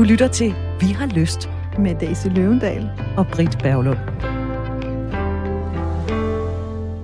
[0.00, 3.98] Du lytter til Vi har lyst med Daisy Løvendal og Britt Berglund.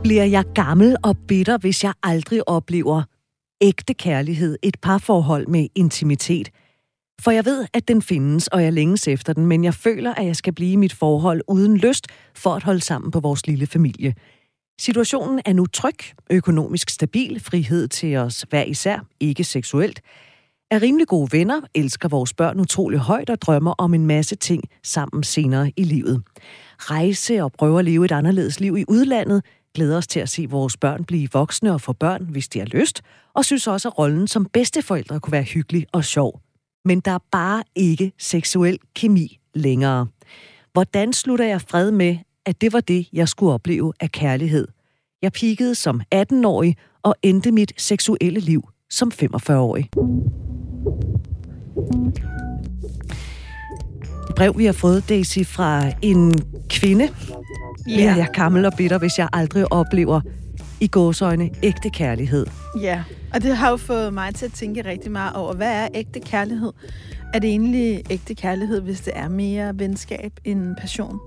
[0.03, 3.03] Bliver jeg gammel og bitter, hvis jeg aldrig oplever
[3.61, 6.51] ægte kærlighed, et parforhold med intimitet?
[7.21, 10.27] For jeg ved, at den findes, og jeg længes efter den, men jeg føler, at
[10.27, 13.67] jeg skal blive i mit forhold uden lyst for at holde sammen på vores lille
[13.67, 14.15] familie.
[14.81, 15.99] Situationen er nu tryg,
[16.31, 20.01] økonomisk stabil, frihed til os hver især, ikke seksuelt–
[20.71, 24.63] er rimelig gode venner, elsker vores børn utrolig højt og drømmer om en masse ting
[24.83, 26.23] sammen senere i livet.
[26.79, 29.45] Rejse og prøve at leve et anderledes liv i udlandet,
[29.75, 32.67] glæder os til at se vores børn blive voksne og få børn, hvis de har
[32.67, 33.03] lyst,
[33.35, 36.41] og synes også, at rollen som bedsteforældre kunne være hyggelig og sjov.
[36.85, 40.07] Men der er bare ikke seksuel kemi længere.
[40.73, 44.69] Hvordan slutter jeg fred med, at det var det, jeg skulle opleve af kærlighed?
[45.23, 49.91] Jeg pikede som 18-årig og endte mit seksuelle liv som 45-årig
[54.37, 56.39] brev, vi har fået, Daisy, fra en
[56.71, 57.05] kvinde.
[57.05, 57.95] Ja.
[57.95, 60.21] Bliver jeg gammel og bitter, hvis jeg aldrig oplever
[60.81, 62.47] i gåsøjne ægte kærlighed.
[62.81, 65.89] Ja, og det har jo fået mig til at tænke rigtig meget over, hvad er
[65.95, 66.73] ægte kærlighed?
[67.35, 71.21] Er det egentlig ægte kærlighed, hvis det er mere venskab end passion?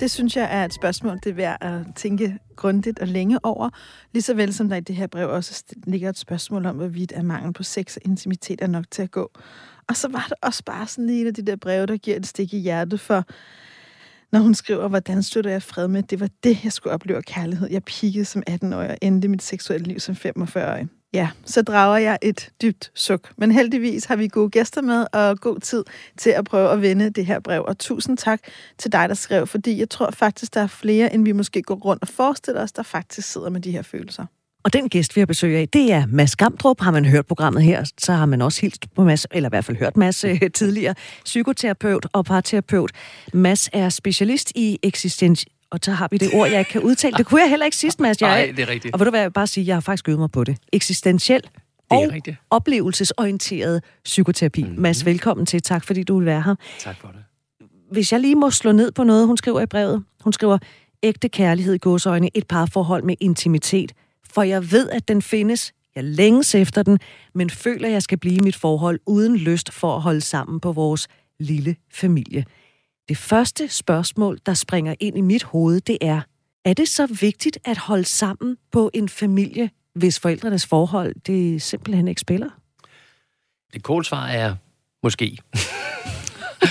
[0.00, 3.70] Det synes jeg er et spørgsmål, det er værd at tænke grundigt og længe over.
[4.12, 7.22] Ligeså vel som der i det her brev også ligger et spørgsmål om, hvorvidt er
[7.22, 9.30] mangel på sex og intimitet er nok til at gå.
[9.88, 12.26] Og så var det også bare sådan en af de der breve, der giver et
[12.26, 13.24] stik i hjertet for,
[14.32, 17.68] når hun skriver, hvordan støtter jeg fred med, det var det, jeg skulle opleve kærlighed.
[17.70, 20.88] Jeg pikkede som 18-årig og endte mit seksuelle liv som 45-årig.
[21.12, 23.32] Ja, så drager jeg et dybt suk.
[23.36, 25.84] Men heldigvis har vi gode gæster med og god tid
[26.16, 27.64] til at prøve at vende det her brev.
[27.68, 28.40] Og tusind tak
[28.78, 31.74] til dig, der skrev, fordi jeg tror faktisk, der er flere, end vi måske går
[31.74, 34.26] rundt og forestiller os, der faktisk sidder med de her følelser.
[34.66, 36.80] Og den gæst, vi har besøg af, det er Mads Gamdrup.
[36.80, 39.64] Har man hørt programmet her, så har man også hilst på Mads, eller i hvert
[39.64, 42.90] fald hørt Mads øh, tidligere, psykoterapeut og parterapeut.
[43.32, 45.46] Mads er specialist i eksistens...
[45.70, 47.16] Og så har vi det ord, jeg ikke kan udtale.
[47.16, 48.20] Det kunne jeg heller ikke sidst, Mads.
[48.20, 48.94] Jeg, Nej, det er rigtigt.
[48.94, 50.56] Og vil du jeg bare sige, jeg har faktisk øvet mig på det.
[50.72, 51.42] Eksistentiel
[51.90, 52.36] og rigtigt.
[52.50, 54.62] oplevelsesorienteret psykoterapi.
[54.62, 54.82] Mm-hmm.
[54.82, 55.62] Mads, velkommen til.
[55.62, 56.54] Tak, fordi du vil være her.
[56.78, 57.20] Tak for det.
[57.90, 60.04] Hvis jeg lige må slå ned på noget, hun skriver i brevet.
[60.24, 60.58] Hun skriver,
[61.02, 63.92] ægte kærlighed i godsøjne, et parforhold med intimitet–
[64.32, 65.72] for jeg ved, at den findes.
[65.94, 66.98] Jeg længes efter den,
[67.34, 70.60] men føler, at jeg skal blive i mit forhold uden lyst for at holde sammen
[70.60, 71.08] på vores
[71.40, 72.44] lille familie.
[73.08, 76.20] Det første spørgsmål, der springer ind i mit hoved, det er,
[76.64, 82.08] er det så vigtigt at holde sammen på en familie, hvis forældrenes forhold det simpelthen
[82.08, 82.50] ikke spiller?
[83.72, 84.54] Det kolde svar er
[85.02, 85.38] måske.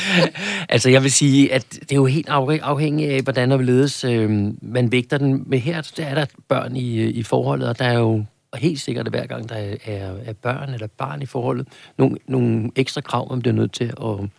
[0.70, 4.30] altså, jeg vil sige, at det er jo helt afhængigt af, hvordan der ledes øh,
[4.62, 5.44] man vægter den.
[5.48, 8.26] med her der er der børn i, øh, i forholdet, og der er jo
[8.56, 11.68] helt sikkert, at hver gang der er, er, er børn eller barn i forholdet,
[11.98, 14.30] nogle, nogle ekstra krav, man bliver nødt til at,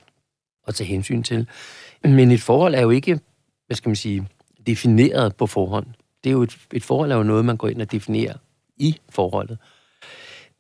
[0.69, 1.47] at tage hensyn til.
[2.05, 3.21] Men et forhold er jo ikke,
[3.67, 4.29] hvad skal man sige,
[4.67, 5.87] defineret på forhånd.
[6.25, 8.35] Det er jo et, et forhold er jo noget, man går ind og definerer
[8.77, 9.59] i forholdet.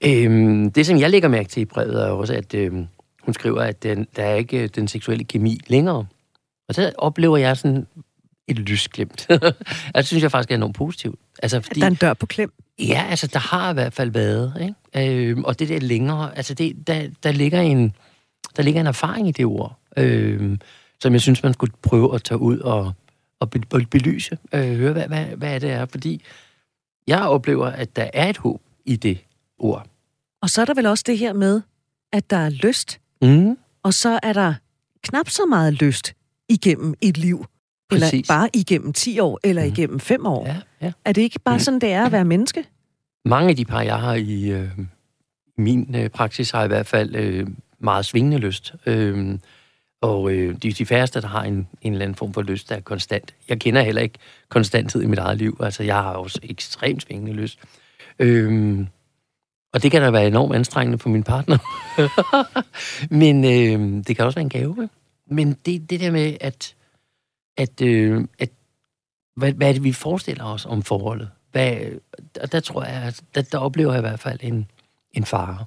[0.05, 2.87] Øhm, det, som jeg lægger mærke til i brevet, er også, at øhm,
[3.27, 6.07] hun skriver, at den, der er ikke den seksuelle kemi længere.
[6.69, 7.87] Og så oplever jeg sådan
[8.49, 9.27] et lysglimt.
[9.95, 11.21] det synes jeg faktisk er enormt positivt.
[11.43, 12.53] Altså, fordi, at der er en dør på klem?
[12.79, 14.75] Ja, altså der har i hvert fald været.
[14.95, 15.31] Ikke?
[15.31, 17.97] Øh, og det der længere, altså det, der, der, ligger en,
[18.57, 20.59] der ligger en erfaring i det ord, øh,
[21.01, 22.93] som jeg synes, man skulle prøve at tage ud og,
[23.41, 23.51] og
[23.91, 24.39] belyse.
[24.53, 25.87] Øh, høre, hvad, hvad, hvad det er.
[25.87, 26.23] Fordi
[27.07, 29.19] jeg oplever, at der er et håb i det
[29.59, 29.87] ord.
[30.43, 31.63] Og så er der vel også det her med,
[32.13, 33.59] at der er lyst Mm.
[33.83, 34.55] Og så er der
[35.03, 36.15] knap så meget lyst
[36.49, 37.47] igennem et liv.
[37.91, 38.13] Præcis.
[38.13, 39.73] Eller bare igennem 10 år, eller mm.
[39.73, 40.47] igennem 5 år.
[40.47, 40.93] Ja, ja.
[41.05, 41.61] Er det ikke bare mm.
[41.61, 42.65] sådan, det er at være menneske?
[43.25, 44.69] Mange af de par, jeg har i øh,
[45.59, 47.47] min øh, praksis, har i hvert fald øh,
[47.79, 48.75] meget svingende lyst.
[48.87, 49.39] Øh,
[50.01, 52.77] og øh, de, de færreste, der har en, en eller anden form for lyst, der
[52.77, 53.35] er konstant.
[53.49, 55.57] Jeg kender heller ikke konstanthed i mit eget liv.
[55.61, 57.59] Altså, jeg har også ekstremt svingende lyst.
[58.19, 58.79] Øh,
[59.77, 61.59] og det kan da være enormt anstrengende for min partner.
[63.23, 64.89] Men øh, det kan også være en gave.
[65.31, 66.75] Men det, det der med, at,
[67.57, 68.51] at, øh, at
[69.37, 71.31] hvad, hvad er det, vi forestiller os om forholdet?
[71.53, 71.77] Hvad,
[72.35, 74.71] der, der tror jeg, der, der oplever jeg i hvert fald en,
[75.13, 75.65] en fare.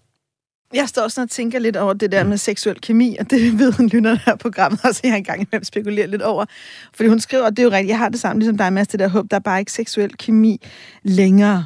[0.74, 3.74] Jeg står også og tænker lidt over det der med seksuel kemi, og det ved
[3.74, 6.46] hun lytter her programmet også, jeg engang imellem spekuleret lidt over.
[6.94, 8.88] Fordi hun skriver, og det er jo rigtigt, jeg har det samme ligesom dig, Mads,
[8.88, 10.62] det der håb, der er bare ikke seksuel kemi
[11.04, 11.66] længere.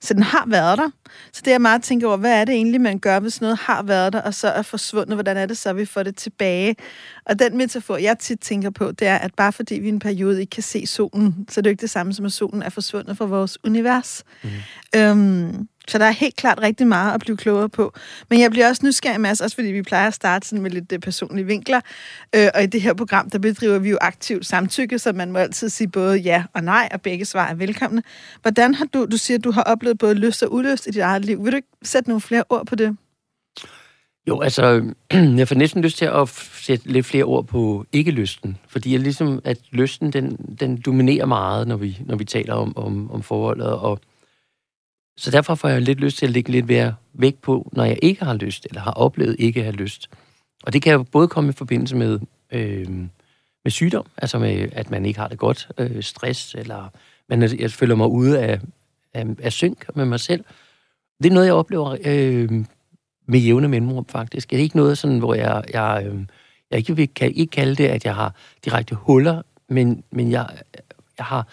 [0.00, 0.90] Så den har været der.
[1.32, 3.58] Så det er meget at tænke over, hvad er det egentlig, man gør, hvis noget
[3.58, 5.16] har været der, og så er forsvundet?
[5.16, 6.76] Hvordan er det så, vi får det tilbage?
[7.26, 9.98] Og den metafor, jeg tit tænker på, det er, at bare fordi vi i en
[9.98, 12.62] periode ikke kan se solen, så er det jo ikke det samme som, at solen
[12.62, 14.24] er forsvundet fra vores univers.
[14.42, 14.50] Mm.
[14.96, 17.92] Øhm, Så der er helt klart rigtig meget at blive klogere på.
[18.30, 20.92] Men jeg bliver også nysgerrig, Mads, også fordi vi plejer at starte sådan med lidt
[20.92, 21.80] øh, personlige vinkler.
[22.34, 25.38] Øh, og i det her program, der bedriver vi jo aktivt samtykke, så man må
[25.38, 28.02] altid sige både ja og nej, og begge svar er velkomne.
[28.42, 31.04] Hvordan har du, du siger, at du har oplevet både lyst og ulyst i dit
[31.04, 31.44] eget liv.
[31.44, 32.96] Vil du ikke sætte nogle flere ord på det?
[34.28, 34.62] Jo, altså,
[35.38, 39.40] jeg får næsten lyst til at sætte lidt flere ord på ikke-lysten, fordi jeg ligesom,
[39.44, 43.66] at lysten, den, den dominerer meget, når vi, når vi taler om, om, om forholdet,
[43.66, 44.00] og
[45.16, 47.98] så derfor får jeg lidt lyst til at lægge lidt mere vægt på, når jeg
[48.02, 50.10] ikke har lyst, eller har oplevet ikke at have lyst.
[50.62, 52.20] Og det kan jo både komme i forbindelse med,
[52.52, 52.88] øh,
[53.64, 56.88] med sygdom, altså med, at man ikke har det godt, øh, stress, eller
[57.28, 58.60] man, jeg føler mig ude af,
[59.14, 60.44] af, af synk med mig selv.
[61.22, 62.64] Det er noget, jeg oplever øh,
[63.26, 64.50] med jævne mellemrum, faktisk.
[64.50, 66.26] Det er ikke noget, sådan, hvor jeg, jeg, øh,
[66.70, 68.34] jeg ikke vil kan ikke kalde det, at jeg har
[68.64, 70.48] direkte huller, men, men jeg,
[71.18, 71.48] jeg har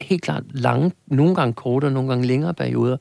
[0.00, 2.96] helt klart lange, nogle gange kortere, nogle gange længere perioder,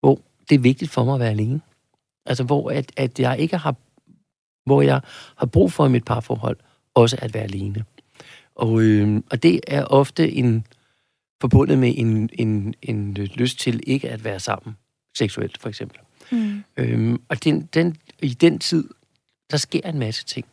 [0.00, 1.60] hvor det er vigtigt for mig at være alene.
[2.26, 3.74] Altså, hvor at, at jeg ikke har,
[4.66, 5.00] hvor jeg
[5.36, 6.56] har brug for i mit parforhold,
[6.94, 7.84] også at være alene.
[8.54, 10.66] Og, øh, og det er ofte en,
[11.40, 14.76] forbundet med en, en, en lyst til ikke at være sammen,
[15.14, 15.98] seksuelt for eksempel.
[16.32, 16.64] Mm.
[16.76, 18.88] Øhm, og den, den, i den tid,
[19.50, 20.46] der sker en masse ting.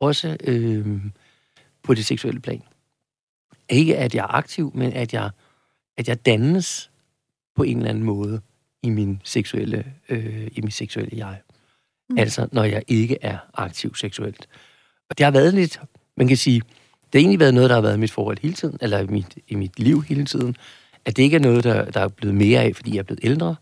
[0.00, 1.00] Også øh,
[1.82, 2.62] på det seksuelle plan.
[3.68, 5.30] Ikke at jeg er aktiv, men at jeg,
[5.96, 6.90] at jeg dannes
[7.56, 8.40] på en eller anden måde
[8.82, 11.40] i min seksuelle, øh, i min seksuelle jeg.
[12.08, 12.18] Mm.
[12.18, 14.48] Altså, når jeg ikke er aktiv seksuelt.
[15.10, 15.80] Og det har været lidt,
[16.16, 16.62] man kan sige,
[17.12, 19.06] det har egentlig været noget, der har været i mit forhold hele tiden, eller i
[19.06, 20.56] mit, i mit liv hele tiden,
[21.08, 23.24] at det ikke er noget, der, der er blevet mere af, fordi jeg er blevet
[23.24, 23.56] ældre,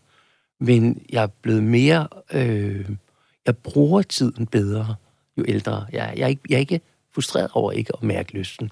[0.59, 2.89] men jeg er blevet mere, øh,
[3.45, 4.95] jeg bruger tiden bedre,
[5.37, 5.85] jo ældre.
[5.91, 6.81] Jeg, jeg, er, ikke, jeg er ikke
[7.13, 8.71] frustreret over ikke at mærke lysten.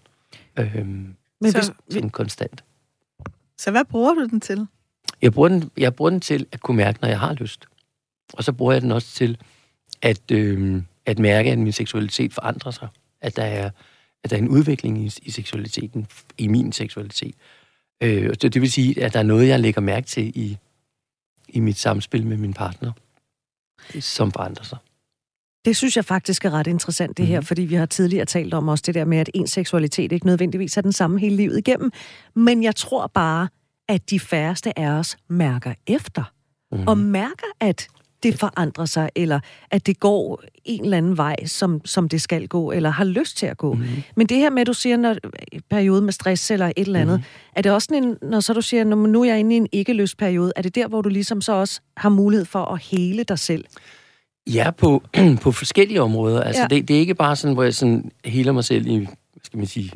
[0.60, 2.64] Øh, men så, hvis, som konstant.
[3.58, 4.68] Så hvad bruger du den til?
[5.22, 7.66] Jeg bruger den, jeg bruger den til at kunne mærke, når jeg har lyst.
[8.34, 9.38] Og så bruger jeg den også til
[10.02, 12.88] at, øh, at mærke, at min seksualitet forandrer sig.
[13.22, 13.70] At der er,
[14.24, 16.08] at der er en udvikling i, i seksualiteten,
[16.38, 17.36] i min seksualitet.
[18.04, 20.58] Øh, det, det vil sige, at der er noget, jeg lægger mærke til i,
[21.50, 22.92] i mit samspil med min partner,
[24.00, 24.78] som forandrer sig.
[25.66, 27.46] Det synes jeg faktisk er ret interessant, det her, mm.
[27.46, 30.78] fordi vi har tidligere talt om også det der med, at en seksualitet ikke nødvendigvis
[30.78, 31.92] er den samme hele livet igennem.
[32.36, 33.48] Men jeg tror bare,
[33.88, 36.24] at de færreste af os mærker efter.
[36.72, 36.88] Mm.
[36.88, 37.88] Og mærker, at
[38.26, 39.40] det forandrer sig, eller
[39.72, 43.38] at det går en eller anden vej, som, som det skal gå, eller har lyst
[43.38, 43.74] til at gå.
[43.74, 43.86] Mm.
[44.16, 45.16] Men det her med, at du siger, når
[45.70, 47.24] periode med stress eller et eller andet, mm.
[47.56, 49.68] er det også en, når så du siger, når nu er jeg inde i en
[49.72, 53.24] ikke-lyst periode, er det der, hvor du ligesom så også har mulighed for at hele
[53.24, 53.66] dig selv?
[54.54, 55.04] Ja, på,
[55.44, 56.42] på forskellige områder.
[56.42, 56.68] Altså, ja.
[56.68, 59.08] det, det er ikke bare sådan, hvor jeg sådan heler mig selv i,
[59.44, 59.92] skal man sige,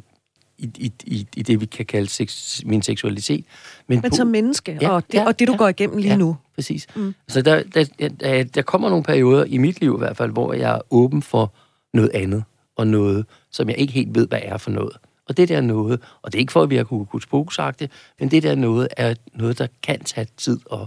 [0.59, 3.45] i, i, i, i det, vi kan kalde sex, min seksualitet.
[3.87, 5.97] Men, men på, som menneske, ja, og, det, ja, og det, du ja, går igennem
[5.97, 6.37] lige ja, nu.
[6.55, 6.87] præcis.
[6.95, 7.15] Mm.
[7.27, 10.75] Så der, der, der, kommer nogle perioder, i mit liv i hvert fald, hvor jeg
[10.75, 11.53] er åben for
[11.93, 12.43] noget andet,
[12.75, 14.91] og noget, som jeg ikke helt ved, hvad er for noget.
[15.29, 17.45] Og det der noget, og det er ikke for, at vi har kunnet kunne
[17.79, 20.79] det, men det der noget er noget, der kan tage tid at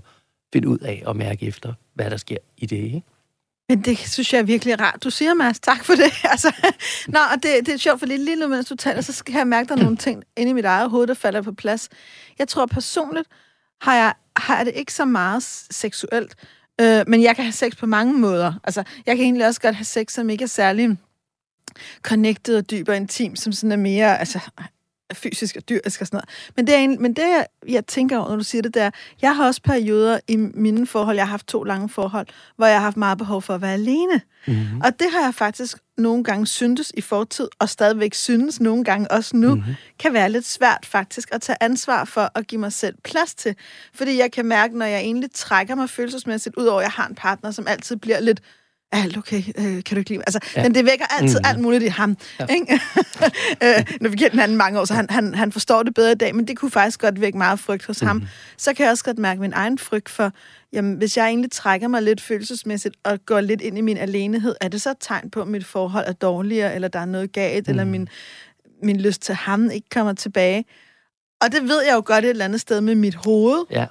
[0.53, 3.03] finde ud af og mærke efter, hvad der sker i det, ikke?
[3.69, 5.05] Men det synes jeg er virkelig rart.
[5.05, 6.13] Du siger, Mads, tak for det.
[6.31, 6.53] Altså,
[7.09, 9.35] nå, og det, det er sjovt, for lige, lige nu, mens du taler, så skal
[9.35, 11.89] jeg mærke, der er nogle ting inde i mit eget hoved, der falder på plads.
[12.39, 13.29] Jeg tror personligt,
[13.81, 16.35] har jeg, har jeg det ikke så meget seksuelt,
[16.81, 18.53] øh, men jeg kan have sex på mange måder.
[18.65, 20.99] Altså, jeg kan egentlig også godt have sex, som ikke er særlig
[22.03, 24.41] connected og dyb og intim, som sådan er mere, altså,
[25.17, 26.29] fysisk og dyrisk og sådan noget.
[26.57, 28.91] Men det, er en, men det, jeg tænker over, når du siger det der,
[29.23, 32.27] jeg har også perioder i mine forhold, jeg har haft to lange forhold,
[32.57, 34.21] hvor jeg har haft meget behov for at være alene.
[34.47, 34.81] Mm-hmm.
[34.85, 39.11] Og det har jeg faktisk nogle gange syntes i fortid, og stadigvæk synes nogle gange
[39.11, 39.75] også nu, mm-hmm.
[39.99, 43.57] kan være lidt svært faktisk at tage ansvar for at give mig selv plads til.
[43.95, 47.07] Fordi jeg kan mærke, når jeg egentlig trækker mig følelsesmæssigt, ud over at jeg har
[47.07, 48.41] en partner, som altid bliver lidt
[48.93, 49.43] alt okay?
[49.59, 50.25] Øh, kan du ikke lide mig?
[50.27, 50.63] Altså, ja.
[50.63, 51.49] Men det vækker altid mm.
[51.49, 52.17] alt muligt i ham.
[52.41, 52.47] Ja.
[52.51, 52.73] Ikke?
[53.65, 56.15] øh, når vi kender hinanden mange år, så han, han, han forstår det bedre i
[56.15, 58.07] dag, men det kunne faktisk godt vække meget frygt hos mm.
[58.07, 58.23] ham.
[58.57, 60.33] Så kan jeg også godt mærke min egen frygt for,
[60.73, 64.55] jamen, hvis jeg egentlig trækker mig lidt følelsesmæssigt og går lidt ind i min alenehed,
[64.61, 67.33] er det så et tegn på, at mit forhold er dårligere, eller der er noget
[67.33, 67.71] galt, mm.
[67.71, 68.09] eller min,
[68.83, 70.65] min lyst til ham ikke kommer tilbage?
[71.41, 73.87] Og det ved jeg jo godt et eller andet sted med mit hoved, ja.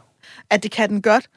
[0.49, 1.29] at det kan den godt,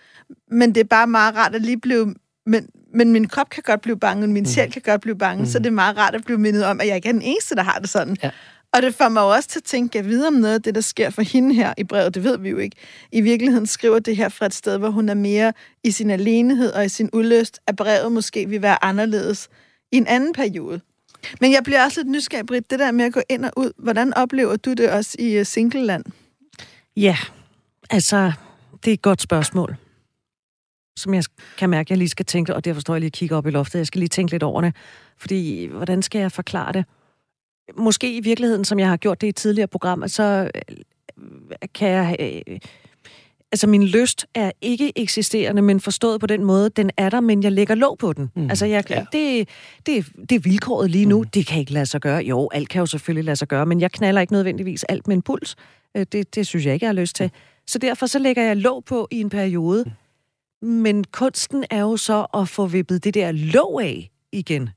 [0.50, 2.14] men det er bare meget rart at lige blive
[2.46, 4.48] men, men min krop kan godt blive bange, og min mm.
[4.48, 5.48] sjæl kan godt blive bange, mm.
[5.48, 7.54] så det er meget rart at blive mindet om, at jeg ikke er den eneste,
[7.54, 8.16] der har det sådan.
[8.22, 8.30] Ja.
[8.74, 10.80] Og det får mig jo også til at tænke videre om noget af det, der
[10.80, 12.14] sker for hende her i brevet.
[12.14, 12.76] Det ved vi jo ikke.
[13.12, 15.52] I virkeligheden skriver det her fra et sted, hvor hun er mere
[15.84, 19.48] i sin alenehed og i sin ulyst, at brevet måske vil være anderledes
[19.92, 20.80] i en anden periode.
[21.40, 23.72] Men jeg bliver også lidt nysgerrig, Britt, det der med at gå ind og ud.
[23.78, 26.04] Hvordan oplever du det også i uh, singleland?
[26.96, 27.16] Ja,
[27.90, 28.32] altså
[28.84, 29.76] Det er et godt spørgsmål,
[30.96, 31.24] som jeg
[31.58, 33.46] kan mærke, at jeg lige skal tænke, og derfor står jeg lige og kigger op
[33.46, 33.78] i loftet.
[33.78, 34.76] Jeg skal lige tænke lidt over det,
[35.18, 36.84] fordi hvordan skal jeg forklare det?
[37.76, 40.76] Måske i virkeligheden, som jeg har gjort det i tidligere program, så øh,
[41.74, 42.16] kan jeg...
[42.20, 42.58] Øh,
[43.52, 47.42] altså min lyst er ikke eksisterende, men forstået på den måde, den er der, men
[47.42, 48.30] jeg lægger låg på den.
[48.36, 48.50] Mm.
[48.50, 49.04] Altså jeg, ja.
[49.12, 49.48] det,
[49.86, 51.22] det, det er vilkåret lige nu.
[51.22, 51.28] Mm.
[51.28, 52.22] Det kan ikke lade sig gøre.
[52.22, 55.16] Jo, alt kan jo selvfølgelig lade sig gøre, men jeg knaller ikke nødvendigvis alt med
[55.16, 55.56] en puls.
[55.96, 57.30] Øh, det, det synes jeg ikke, jeg har lyst til.
[57.66, 59.84] Så derfor så lægger jeg låg på i en periode.
[60.64, 64.70] Men kunsten er jo så at få vippet det der låg af igen.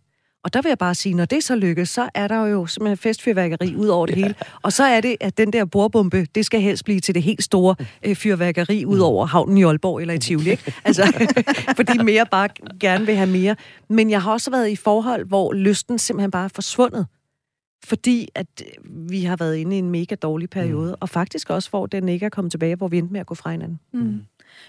[0.44, 2.98] Og der vil jeg bare sige, når det så lykkes, så er der jo simpelthen
[2.98, 4.22] festfyrværkeri ud over det ja.
[4.22, 4.36] hele.
[4.62, 7.44] Og så er det, at den der bordbombe, det skal helst blive til det helt
[7.44, 10.50] store øh, fyrværkeri ud over havnen i Aalborg eller i Tivoli.
[10.50, 10.74] Ikke?
[10.86, 11.29] Altså,
[11.77, 13.56] fordi mere bare gerne vil have mere.
[13.89, 17.06] Men jeg har også været i forhold, hvor lysten simpelthen bare er forsvundet
[17.86, 20.98] fordi at øh, vi har været inde i en mega dårlig periode, mm.
[21.00, 23.36] og faktisk også, hvor den ikke er kommet tilbage, hvor vi endte med at gå
[23.36, 23.79] fra hinanden.
[23.94, 24.22] Mm.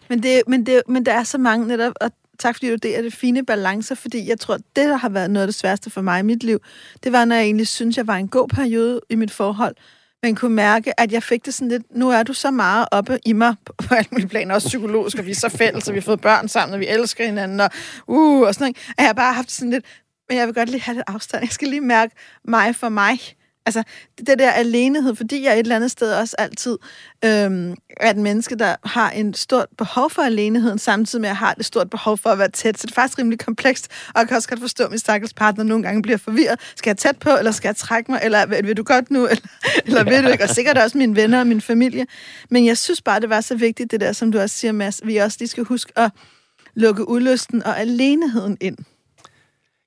[0.09, 2.99] Men, det, men, det, men der er så mange netop, og tak fordi du det
[2.99, 5.90] er det fine balancer, fordi jeg tror, det, der har været noget af det sværeste
[5.90, 6.61] for mig i mit liv,
[7.04, 9.76] det var, når jeg egentlig synes, jeg var en god periode i mit forhold,
[10.23, 13.18] men kunne mærke, at jeg fik det sådan lidt, nu er du så meget oppe
[13.26, 15.95] i mig, på, på alle mulige planer, også psykologisk, og vi er så fælles, og
[15.95, 17.71] vi har fået børn sammen, og vi elsker hinanden, og,
[18.07, 18.76] uh, og sådan noget.
[18.88, 19.85] At jeg har bare haft sådan lidt,
[20.28, 21.42] men jeg vil godt lige have lidt afstand.
[21.42, 22.14] Jeg skal lige mærke
[22.45, 23.18] mig for mig.
[23.68, 23.82] Altså,
[24.26, 26.78] det der alenehed, fordi jeg et eller andet sted også altid
[27.25, 31.37] øhm, er et menneske, der har en stort behov for aleneheden, samtidig med at jeg
[31.37, 32.78] har et stort behov for at være tæt.
[32.78, 35.34] Så det er faktisk rimelig komplekst, og jeg kan også godt forstå, at min stakkels
[35.34, 36.60] partner nogle gange bliver forvirret.
[36.76, 39.26] Skal jeg tæt på, eller skal jeg trække mig, eller vil, vil du godt nu,
[39.30, 39.48] eller,
[39.84, 40.44] eller vil du ikke?
[40.44, 42.06] Og sikkert også mine venner og min familie.
[42.50, 45.00] Men jeg synes bare, det var så vigtigt, det der, som du også siger, Mads,
[45.04, 46.10] vi også lige skal huske at
[46.75, 48.76] lukke udlysten og aleneheden ind.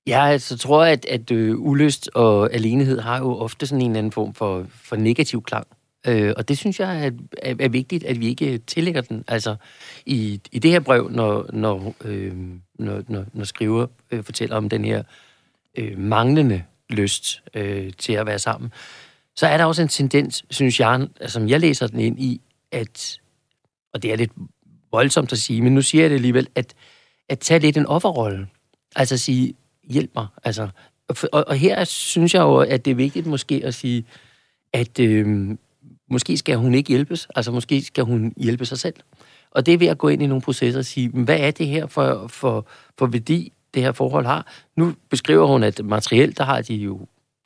[0.08, 3.92] Ja, altså tror jeg, at, at øh, ulyst og alenehed har jo ofte sådan en
[3.92, 5.68] eller anden form for, for negativ klang.
[6.08, 9.24] Øh, og det synes jeg er, er, er vigtigt, at vi ikke øh, tillægger den.
[9.28, 9.56] Altså,
[10.06, 12.34] i, i det her brev, når, når, øh,
[12.80, 15.04] når, når, når skriver øh, fortæller om den her
[15.78, 18.72] øh, manglende lyst øh, til at være sammen,
[19.36, 22.42] så er der også en tendens, synes jeg, altså, som jeg læser den ind i,
[22.72, 23.20] at,
[23.94, 24.32] og det er lidt
[24.92, 26.74] voldsomt at sige, men nu siger jeg det alligevel, at,
[27.30, 28.48] at tage lidt en offerrolle.
[28.96, 30.28] Altså at sige, hjælp mig.
[30.44, 30.68] Altså,
[31.32, 34.06] og, og her synes jeg jo, at det er vigtigt måske at sige,
[34.74, 35.58] at øh,
[36.10, 38.96] måske skal hun ikke hjælpes, altså måske skal hun hjælpe sig selv.
[39.52, 41.68] Og det er ved at gå ind i nogle processer og sige, hvad er det
[41.68, 44.48] her for, for, for værdi, det her forhold har?
[44.76, 47.00] Nu beskriver hun, at materielt, der har de jo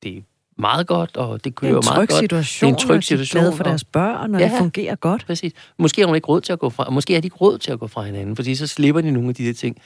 [0.03, 0.23] det
[0.57, 2.19] meget godt, og det kører det meget godt.
[2.19, 3.43] Situation, det er en tryg situation.
[3.43, 5.25] Det er for deres børn, og ja, det fungerer godt.
[5.25, 5.53] Præcis.
[5.77, 7.71] Måske har hun ikke råd til at gå fra, måske har de ikke råd til
[7.71, 9.77] at gå fra hinanden, fordi så slipper de nogle af de der ting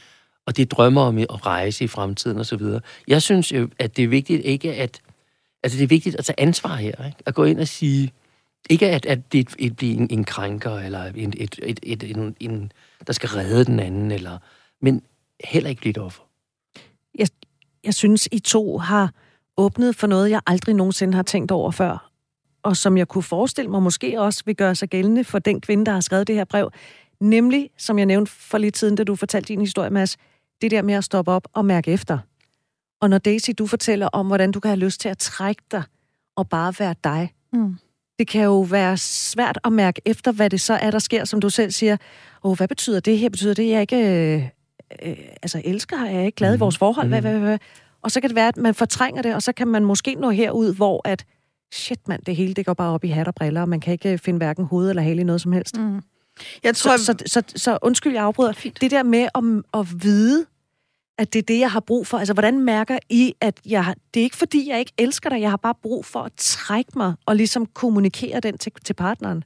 [0.47, 2.61] og de drømmer om at rejse i fremtiden osv.
[3.07, 5.01] Jeg synes jo, at det er vigtigt ikke at...
[5.63, 7.17] Altså, det er vigtigt at tage ansvar her, ikke?
[7.25, 8.13] At gå ind og sige...
[8.69, 12.35] Ikke at, at det et, bliver en, en krænker, eller en, et, et, et, en,
[12.39, 12.71] en,
[13.07, 14.37] der skal redde den anden, eller,
[14.81, 15.01] men
[15.43, 16.23] heller ikke blive et offer.
[17.15, 17.27] Jeg,
[17.83, 19.13] jeg synes, I to har
[19.57, 22.11] åbnet for noget, jeg aldrig nogensinde har tænkt over før,
[22.63, 25.85] og som jeg kunne forestille mig måske også vil gøre sig gældende for den kvinde,
[25.85, 26.71] der har skrevet det her brev.
[27.19, 30.17] Nemlig, som jeg nævnte for lidt siden, da du fortalte din historie, Mads,
[30.61, 32.17] det der med at stoppe op og mærke efter.
[33.01, 35.83] Og når Daisy, du fortæller om, hvordan du kan have lyst til at trække dig
[36.35, 37.75] og bare være dig, mm.
[38.19, 41.41] det kan jo være svært at mærke efter, hvad det så er, der sker, som
[41.41, 41.97] du selv siger.
[42.43, 43.29] Åh, hvad betyder det her?
[43.29, 44.43] Betyder det, at jeg ikke øh,
[45.05, 45.97] øh, altså, elsker?
[45.97, 46.55] Er jeg ikke glad mm.
[46.55, 47.07] i vores forhold?
[47.07, 47.11] Mm.
[47.11, 47.57] Hvad, hvad, hvad?
[48.01, 50.29] Og så kan det være, at man fortrænger det, og så kan man måske nå
[50.29, 51.25] herud, hvor at,
[51.73, 53.93] shit mand, det hele det går bare op i hat og briller, og man kan
[53.93, 55.77] ikke finde hverken hoved eller hale i noget som helst.
[55.77, 56.01] Mm.
[56.63, 58.53] Jeg tror, så, så, så, så undskyld, jeg afbryder.
[58.53, 58.81] Fint.
[58.81, 60.45] Det der med at, at vide,
[61.17, 62.17] at det er det, jeg har brug for.
[62.17, 65.49] Altså, hvordan mærker I, at jeg, det er ikke fordi, jeg ikke elsker dig, jeg
[65.49, 69.43] har bare brug for at trække mig og ligesom kommunikere den til, til partneren?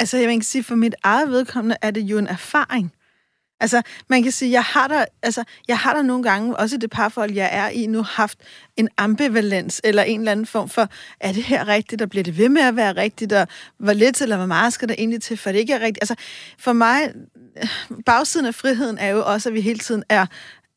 [0.00, 2.92] Altså, jeg vil sige, for mit eget vedkommende er det jo en erfaring.
[3.64, 6.78] Altså, man kan sige, jeg har der, altså, jeg har der nogle gange, også i
[6.78, 8.38] det parforhold, jeg er i nu, haft
[8.76, 10.88] en ambivalens, eller en eller anden form for,
[11.20, 14.20] er det her rigtigt, og bliver det ved med at være rigtigt, og hvor lidt
[14.20, 16.10] eller hvor meget skal der egentlig til, for det ikke er rigtigt.
[16.10, 16.14] Altså,
[16.58, 17.12] for mig,
[18.06, 20.26] bagsiden af friheden er jo også, at vi hele tiden er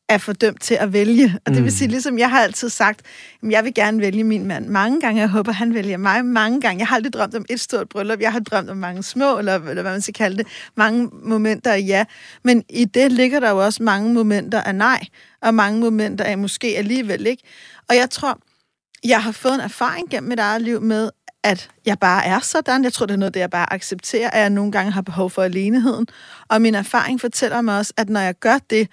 [0.08, 1.38] er fordømt til at vælge.
[1.46, 1.90] Og det vil sige, mm.
[1.90, 3.00] ligesom jeg har altid sagt,
[3.42, 5.20] at jeg vil gerne vælge min mand mange gange.
[5.20, 6.78] Jeg håber, han vælger mig mange gange.
[6.78, 8.20] Jeg har aldrig drømt om et stort bryllup.
[8.20, 10.46] Jeg har drømt om mange små, eller, eller hvad man skal kalde det,
[10.76, 12.04] mange momenter af ja.
[12.44, 15.00] Men i det ligger der jo også mange momenter af nej,
[15.42, 17.42] og mange momenter af måske alligevel ikke.
[17.88, 18.38] Og jeg tror,
[19.04, 21.10] jeg har fået en erfaring gennem mit eget liv med,
[21.44, 22.84] at jeg bare er sådan.
[22.84, 25.30] Jeg tror, det er noget, det jeg bare accepterer, at jeg nogle gange har behov
[25.30, 26.06] for aleneheden.
[26.48, 28.88] Og min erfaring fortæller mig også, at når jeg gør det,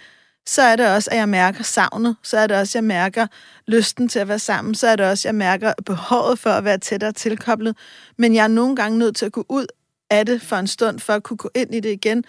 [0.48, 2.16] så er det også, at jeg mærker savnet.
[2.24, 3.28] Så er det også, at jeg mærker
[3.68, 4.76] lysten til at være sammen.
[4.76, 7.78] Så er det også, at jeg mærker behovet for at være tættere tilkoblet.
[8.18, 9.68] Men jeg er nogle gange nødt til at gå ud
[10.10, 12.24] af det for en stund, for at kunne gå ind i det igen.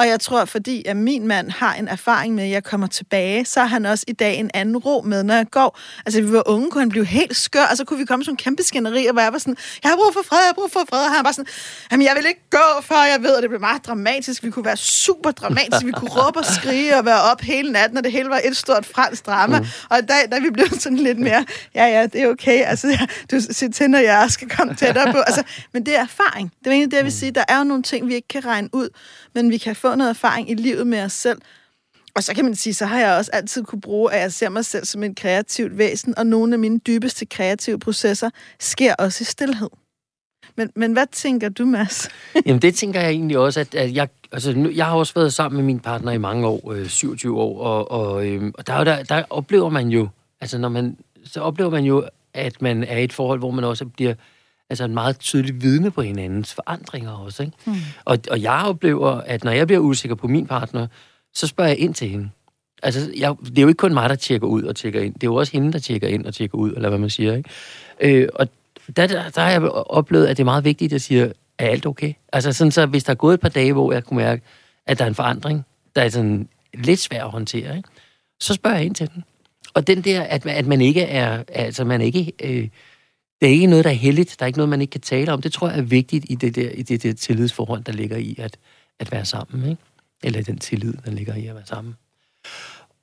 [0.00, 3.44] Og jeg tror, fordi at min mand har en erfaring med, at jeg kommer tilbage,
[3.44, 5.78] så har han også i dag en anden ro med, når jeg går.
[6.06, 8.32] Altså, vi var unge, kunne han blive helt skør, og så kunne vi komme sådan
[8.32, 10.70] en kæmpe skænderi, hvor jeg var sådan, jeg har brug for fred, jeg har brug
[10.72, 10.98] for fred.
[10.98, 11.46] Og han var sådan,
[11.92, 14.44] jamen jeg vil ikke gå, før jeg ved, at det blev meget dramatisk.
[14.44, 17.98] Vi kunne være super dramatiske, vi kunne råbe og skrige og være op hele natten,
[17.98, 19.60] og det hele var et stort fransk drama.
[19.60, 19.66] Mm.
[19.90, 23.06] Og da, da vi blev sådan lidt mere, ja ja, det er okay, altså ja,
[23.30, 25.18] du siger til, når jeg skal komme tættere på.
[25.18, 25.42] Altså,
[25.72, 26.52] men det er erfaring.
[26.58, 27.30] Det er egentlig det, jeg vil sige.
[27.30, 28.88] Der er jo nogle ting, vi ikke kan regne ud,
[29.34, 31.38] men vi kan få noget erfaring i livet med os selv.
[32.14, 34.48] Og så kan man sige, så har jeg også altid kunne bruge, at jeg ser
[34.48, 39.22] mig selv som et kreativt væsen, og nogle af mine dybeste kreative processer sker også
[39.22, 39.68] i stillhed.
[40.56, 42.08] Men, men hvad tænker du, Mads?
[42.46, 45.32] Jamen det tænker jeg egentlig også, at, at jeg, altså, nu, jeg har også været
[45.32, 48.84] sammen med min partner i mange år, øh, 27 år, og, og, øh, og der,
[48.84, 50.08] der, der oplever man jo,
[50.40, 53.64] altså når man, så oplever man jo, at man er i et forhold, hvor man
[53.64, 54.14] også bliver
[54.70, 57.42] altså en meget tydelig vidne på hinandens forandringer også.
[57.42, 57.56] Ikke?
[57.66, 57.74] Mm.
[58.04, 60.86] Og, og jeg oplever, at når jeg bliver usikker på min partner,
[61.34, 62.30] så spørger jeg ind til hende.
[62.82, 65.14] Altså, jeg, det er jo ikke kun mig, der tjekker ud og tjekker ind.
[65.14, 67.36] Det er jo også hende, der tjekker ind og tjekker ud, eller hvad man siger.
[67.36, 67.50] Ikke?
[68.00, 68.48] Øh, og
[68.96, 71.66] der, der, der har jeg oplevet, at det er meget vigtigt, at jeg siger, er
[71.66, 72.12] alt okay?
[72.32, 74.42] Altså sådan så, hvis der er gået et par dage, hvor jeg kunne mærke,
[74.86, 77.88] at der er en forandring, der er sådan lidt svær at håndtere, ikke?
[78.40, 79.24] så spørger jeg ind til den.
[79.74, 82.68] Og den der, at, at man ikke er, altså man ikke, øh,
[83.40, 85.32] det er ikke noget, der er heldigt, der er ikke noget, man ikke kan tale
[85.32, 85.42] om.
[85.42, 88.34] Det tror jeg er vigtigt i det der, i det der tillidsforhold, der ligger i
[88.38, 88.58] at,
[88.98, 89.82] at være sammen, ikke?
[90.22, 91.96] Eller den tillid, der ligger i at være sammen.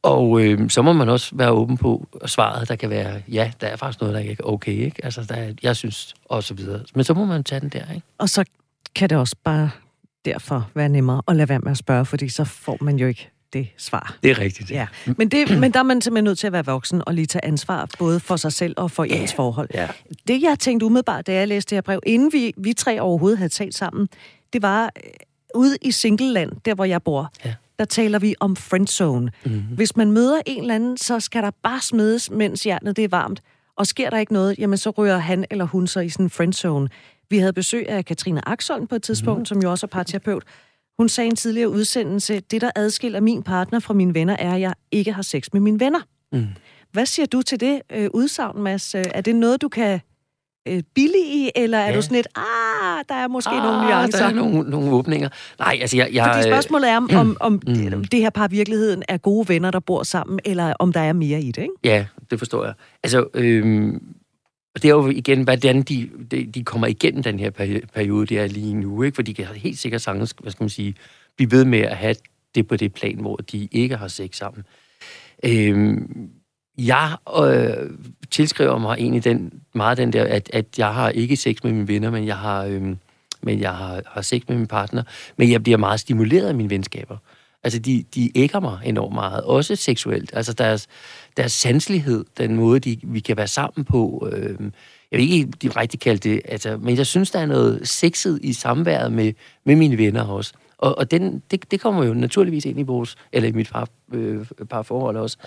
[0.01, 3.67] Og øh, så må man også være åben på svaret, der kan være, ja, der
[3.67, 5.06] er faktisk noget, der ikke er okay, ikke?
[5.06, 6.84] Altså, der er, jeg synes, og så videre.
[6.96, 8.08] Men så må man tage den der, ikke?
[8.17, 8.46] Og så
[8.96, 9.70] kan det også bare
[10.25, 13.29] derfor være nemmere at lade være med at spørge, fordi så får man jo ikke
[13.53, 14.17] det svar.
[14.23, 14.71] Det er rigtigt.
[14.71, 14.87] Ja.
[15.17, 17.45] Men, det, men der er man simpelthen nødt til at være voksen og lige tage
[17.45, 19.21] ansvar, både for sig selv og for ja.
[19.21, 19.69] ens forhold.
[19.73, 19.87] Ja.
[20.27, 23.37] Det, jeg tænkte umiddelbart, da jeg læste det her brev, inden vi, vi tre overhovedet
[23.37, 24.09] havde talt sammen,
[24.53, 25.11] det var øh,
[25.55, 27.53] ude i singleland, der hvor jeg bor, ja.
[27.79, 29.31] der taler vi om friendzone.
[29.45, 29.61] Mm-hmm.
[29.75, 33.09] Hvis man møder en eller anden, så skal der bare smedes, mens hjernet det er
[33.09, 33.41] varmt.
[33.75, 36.29] Og sker der ikke noget, jamen så rører han eller hun så i sådan en
[36.29, 36.89] friendzone.
[37.29, 39.45] Vi havde besøg af Katrine Axholm på et tidspunkt, mm.
[39.45, 40.43] som jo også er parterapeut.
[40.99, 44.53] Hun sagde i en tidligere udsendelse, det der adskiller min partner fra mine venner, er,
[44.53, 45.99] at jeg ikke har sex med mine venner.
[46.31, 46.47] Mm.
[46.91, 48.95] Hvad siger du til det øh, udsagn, Mads?
[48.95, 49.99] Er det noget, du kan
[50.67, 51.95] øh, i, eller er ja.
[51.95, 54.19] du sådan lidt, ah, der er måske ah, nogle nuancer?
[54.19, 55.29] der er nogle, nogle åbninger.
[55.60, 56.10] Nej, altså jeg...
[56.13, 58.03] jeg Fordi spørgsmålet er, om, om, om mm.
[58.03, 61.41] det her par virkeligheden er gode venner, der bor sammen, eller om der er mere
[61.41, 61.73] i det, ikke?
[61.83, 62.73] Ja, det forstår jeg.
[63.03, 64.01] Altså, øhm,
[64.83, 67.49] det er jo igen, hvordan de, de, de kommer igennem den her
[67.93, 69.15] periode, det er lige nu, ikke?
[69.15, 70.95] For de kan helt sikkert sagtens, hvad skal man sige,
[71.35, 72.15] blive ved med at have
[72.55, 74.63] det på det plan, hvor de ikke har sex sammen.
[75.43, 76.29] Øhm,
[76.77, 77.89] jeg øh,
[78.31, 81.87] tilskriver mig egentlig den, meget den der, at, at jeg har ikke sex med mine
[81.87, 82.81] venner, men jeg har, øh,
[83.41, 85.03] men jeg har, har sex med min partner.
[85.37, 87.17] Men jeg bliver meget stimuleret af mine venskaber.
[87.63, 90.30] Altså, de, de ægger mig enormt meget, også seksuelt.
[90.34, 90.88] Altså, deres,
[91.38, 94.30] deres sanselighed, den måde, de, vi kan være sammen på.
[94.32, 94.72] Øh,
[95.12, 98.54] jeg vil ikke direkte kalde det, altså, men jeg synes, der er noget sexet i
[98.54, 99.34] samværet med,
[99.65, 100.54] med mine venner også.
[100.78, 103.88] Og, og den, det, det kommer jo naturligvis ind i vores, eller i mit par,
[104.13, 105.38] øh, parforhold også.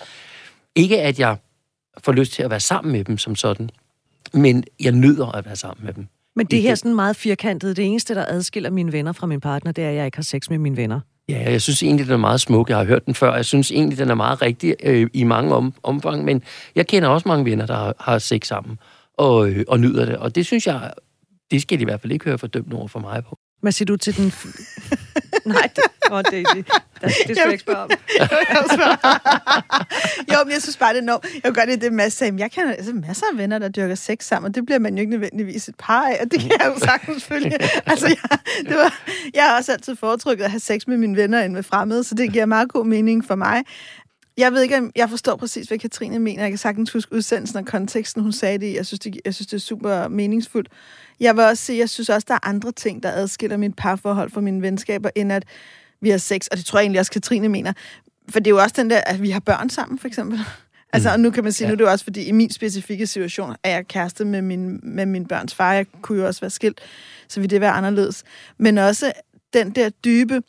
[0.75, 1.37] Ikke at jeg
[2.03, 3.69] får lyst til at være sammen med dem som sådan,
[4.33, 6.07] men jeg nyder at være sammen med dem.
[6.35, 7.77] Men det her er sådan meget firkantet.
[7.77, 10.23] Det eneste, der adskiller mine venner fra min partner, det er, at jeg ikke har
[10.23, 10.99] sex med mine venner.
[11.31, 12.69] Ja, jeg synes egentlig, den er meget smuk.
[12.69, 13.35] Jeg har hørt den før.
[13.35, 16.25] Jeg synes egentlig, den er meget rigtig øh, i mange om, omfang.
[16.25, 16.43] Men
[16.75, 18.79] jeg kender også mange venner, der har, har sex sammen
[19.17, 20.17] og, øh, og nyder det.
[20.17, 20.93] Og det synes jeg,
[21.51, 23.37] det skal de i hvert fald ikke høre fordømt over for mig på.
[23.61, 24.33] Hvad siger du til den...
[25.45, 26.67] Nej, det, oh, det, det,
[27.01, 27.89] det, skal jeg ikke spørge om.
[30.33, 31.23] jo, men jeg synes bare, det er noget.
[31.33, 32.35] Jeg kan godt lide det, Mads sagde.
[32.37, 34.99] Jeg kender altså, masser af venner, der dyrker sex sammen, og det bliver man jo
[34.99, 37.57] ikke nødvendigvis et par af, og det kan jeg jo sagtens følge.
[37.91, 39.01] altså, jeg, det var,
[39.33, 42.15] jeg har også altid foretrykket at have sex med mine venner end med fremmede, så
[42.15, 43.63] det giver meget god mening for mig.
[44.41, 46.43] Jeg ved ikke, jeg forstår præcis, hvad Katrine mener.
[46.43, 49.47] Jeg kan sagtens huske udsendelsen og konteksten, hun sagde det Jeg synes, det, jeg synes,
[49.47, 50.69] det er super meningsfuldt.
[51.19, 54.29] Jeg vil også sige, jeg synes også, der er andre ting, der adskiller mit parforhold
[54.31, 55.43] fra mine venskaber, end at
[56.01, 56.47] vi har sex.
[56.47, 57.73] Og det tror jeg egentlig også, Katrine mener.
[58.29, 60.39] For det er jo også den der, at vi har børn sammen, for eksempel.
[60.93, 61.13] Altså, mm.
[61.13, 61.69] og nu kan man sige, ja.
[61.69, 65.05] nu er det også, fordi i min specifikke situation er jeg kæreste med min, med
[65.05, 65.73] min børns far.
[65.73, 66.81] Jeg kunne jo også være skilt,
[67.27, 68.23] så vil det være anderledes.
[68.57, 69.11] Men også
[69.53, 70.41] den der dybe...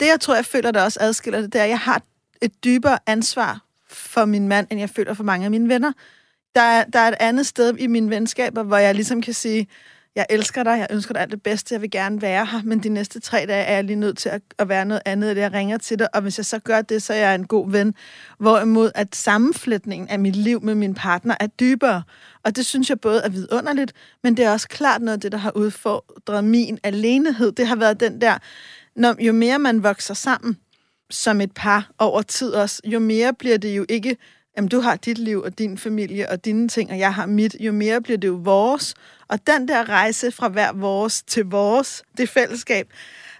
[0.00, 2.02] Det, jeg tror, jeg føler, der også adskiller det, det er, at jeg har
[2.40, 5.92] et dybere ansvar for min mand, end jeg føler for mange af mine venner.
[6.54, 9.66] Der er, der er et andet sted i mine venskaber, hvor jeg ligesom kan sige,
[10.14, 12.82] jeg elsker dig, jeg ønsker dig alt det bedste, jeg vil gerne være her, men
[12.82, 15.42] de næste tre dage er jeg lige nødt til at, at være noget andet, det
[15.42, 17.70] jeg ringer til dig, og hvis jeg så gør det, så er jeg en god
[17.70, 17.94] ven.
[18.38, 22.02] Hvorimod at sammenflætningen af mit liv med min partner er dybere,
[22.44, 25.32] og det synes jeg både er vidunderligt, men det er også klart noget af det,
[25.32, 27.52] der har udfordret min alenehed.
[27.52, 28.38] Det har været den der,
[28.96, 30.56] når, jo mere man vokser sammen
[31.10, 34.16] som et par over tid også, jo mere bliver det jo ikke
[34.56, 37.56] jamen du har dit liv og din familie og dine ting, og jeg har mit,
[37.60, 38.94] jo mere bliver det jo vores.
[39.28, 42.92] Og den der rejse fra hver vores til vores, det fællesskab,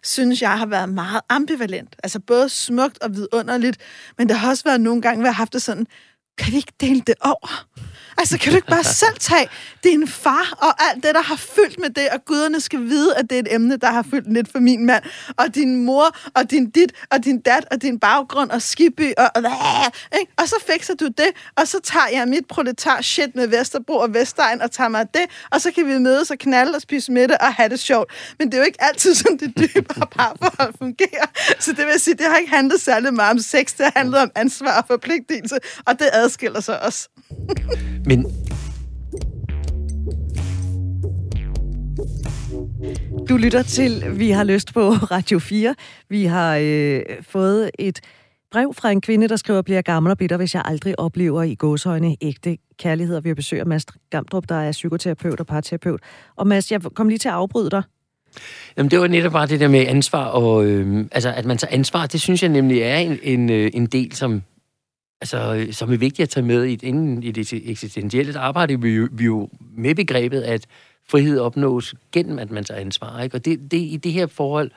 [0.02, 1.96] synes jeg har været meget ambivalent.
[2.02, 3.78] Altså både smukt og vidunderligt,
[4.18, 5.86] men der har også været nogle gange, hvor jeg har haft det sådan,
[6.38, 7.66] kan vi ikke dele det over?
[8.20, 9.48] Altså, kan du ikke bare selv tage
[9.84, 13.30] din far og alt det, der har fyldt med det, og guderne skal vide, at
[13.30, 15.04] det er et emne, der har fyldt lidt for min mand,
[15.36, 19.30] og din mor, og din dit, og din dat, og din baggrund, og skibby, og,
[19.34, 19.42] og,
[20.20, 20.32] ikke?
[20.38, 24.14] og så fikser du det, og så tager jeg mit proletar shit med Vesterbro og
[24.14, 27.36] Vestegn, og tager mig det, og så kan vi mødes og knalde og spise middag
[27.40, 28.12] og have det sjovt.
[28.38, 31.26] Men det er jo ikke altid sådan, det dybere parforhold fungerer.
[31.58, 34.20] Så det vil sige, det har ikke handlet særlig meget om sex, det har handlet
[34.20, 37.08] om ansvar og forpligtelse, og det adskiller sig også.
[38.10, 38.26] Men
[43.28, 45.74] Du lytter til Vi har lyst på Radio 4.
[46.08, 48.00] Vi har øh, fået et
[48.50, 51.54] brev fra en kvinde, der skriver, bliver gammel og bitter, hvis jeg aldrig oplever i
[51.54, 53.16] gåsøjne ægte kærlighed.
[53.16, 56.00] Og vi har besøg af Mads Gamdrup, der er psykoterapeut og parterapeut.
[56.36, 57.82] Og Mads, jeg kom lige til at afbryde dig.
[58.76, 61.74] Jamen, det var netop bare det der med ansvar, og øh, altså, at man tager
[61.74, 64.42] ansvar, det synes jeg nemlig er en, en, øh, en del, som,
[65.20, 68.80] altså, som er vigtigt at tage med i, inden i det eksistentielle arbejde.
[68.80, 70.66] Vi, jo, vi jo med begrebet, at
[71.08, 73.22] frihed opnås gennem, at man tager ansvar.
[73.22, 73.36] Ikke?
[73.36, 74.70] Og det, det, i det her forhold,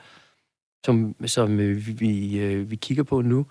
[0.84, 3.46] som, som øh, vi, øh, vi kigger på nu,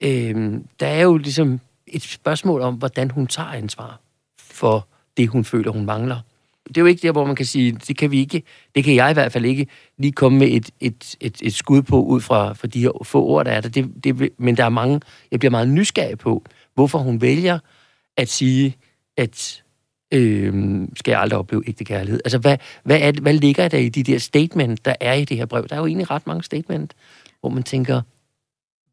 [0.00, 4.00] øh, der er jo ligesom et spørgsmål om, hvordan hun tager ansvar
[4.40, 6.20] for det, hun føler, hun mangler.
[6.68, 8.42] Det er jo ikke der, hvor man kan sige, det kan vi ikke,
[8.74, 9.66] det kan jeg i hvert fald ikke
[9.98, 13.24] lige komme med et, et, et, et skud på, ud fra, fra de her få
[13.24, 13.68] ord, der er der.
[13.68, 15.00] Det, det, men der er mange,
[15.30, 17.58] jeg bliver meget nysgerrig på, hvorfor hun vælger
[18.16, 18.76] at sige,
[19.16, 19.62] at
[20.14, 20.52] øh,
[20.96, 22.20] skal jeg aldrig opleve ægte kærlighed.
[22.24, 25.36] Altså, hvad, hvad, er, hvad ligger der i de der statement, der er i det
[25.36, 25.68] her brev?
[25.68, 26.94] Der er jo egentlig ret mange statement,
[27.40, 28.02] hvor man tænker,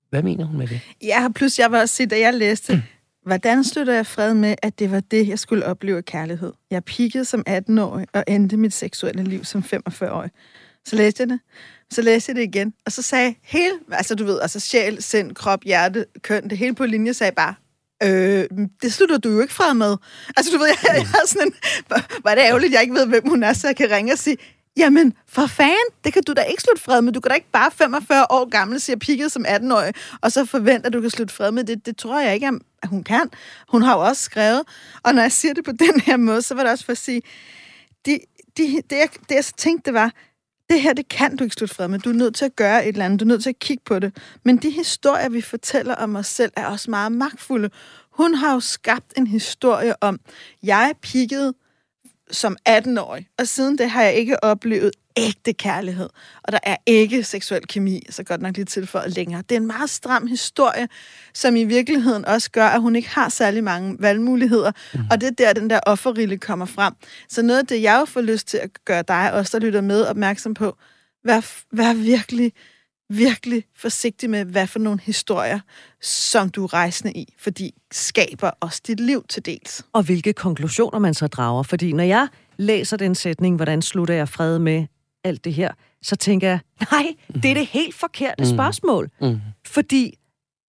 [0.10, 0.80] hvad mener hun med det?
[1.04, 2.82] Ja, plus jeg var også sige, da jeg læste, mm
[3.26, 6.54] hvordan støtter jeg fred med, at det var det, jeg skulle opleve kærlighed?
[6.72, 10.32] Jeg pikkede som 18-årig og endte mit seksuelle liv som 45-årig.
[10.86, 11.40] Så læste jeg det.
[11.92, 15.36] Så læste jeg det igen, og så sagde hele, altså du ved, altså sjæl, sind,
[15.36, 17.56] krop, hjerte, køn, det hele på linje sagde bare,
[18.04, 18.46] Øh,
[18.82, 19.98] det slutter du jo ikke fra med.
[20.38, 21.54] Altså, du ved, jeg, jeg er sådan en...
[22.22, 24.20] Hvor er det ærgerligt, jeg ikke ved, hvem hun er, så jeg kan ringe og
[24.20, 24.38] sige,
[24.78, 27.14] Jamen, for fanden, det kan du da ikke slutte fred med.
[27.14, 30.88] Du kan da ikke bare 45 år gammel siger pigget som 18-årig, og så forvente,
[30.88, 31.86] at du kan slutte fred med det.
[31.86, 32.48] Det tror jeg ikke,
[32.84, 33.30] at hun kan.
[33.70, 34.62] Hun har jo også skrevet,
[35.04, 36.98] og når jeg siger det på den her måde, så var det også for at
[36.98, 37.22] sige,
[38.06, 38.20] de,
[38.58, 40.12] de, det, jeg, det jeg tænkte, det var,
[40.70, 42.00] det her, det kan du ikke slutte fred med.
[42.00, 43.20] Du er nødt til at gøre et eller andet.
[43.20, 44.18] Du er nødt til at kigge på det.
[44.44, 47.70] Men de historier, vi fortæller om os selv, er også meget magtfulde.
[48.12, 50.20] Hun har jo skabt en historie om,
[50.64, 51.54] jeg piggede
[52.32, 56.10] som 18-årig, og siden det har jeg ikke oplevet ægte kærlighed,
[56.44, 59.44] og der er ikke seksuel kemi, så godt nok lige tilføjet længere.
[59.50, 60.88] Det er en meget stram historie,
[61.34, 65.00] som i virkeligheden også gør, at hun ikke har særlig mange valgmuligheder, mm.
[65.12, 66.94] og det er der, den der offerrille kommer frem.
[67.30, 69.82] Så noget af det, jeg jo får lyst til at gøre dig, også der lytter
[69.82, 70.78] med, opmærksom på,
[71.24, 72.54] vær, vær virkelig
[73.10, 75.60] virkelig forsigtig med, hvad for nogle historier,
[76.02, 79.86] som du er rejsende i, fordi skaber også dit liv til dels.
[79.94, 81.64] Og hvilke konklusioner man så drager.
[81.64, 84.86] Fordi når jeg læser den sætning, hvordan slutter jeg fred med
[85.24, 86.60] alt det her, så tænker jeg,
[86.92, 88.50] nej, det er det helt forkerte mm.
[88.50, 89.10] spørgsmål.
[89.22, 89.40] Mm.
[89.66, 90.18] Fordi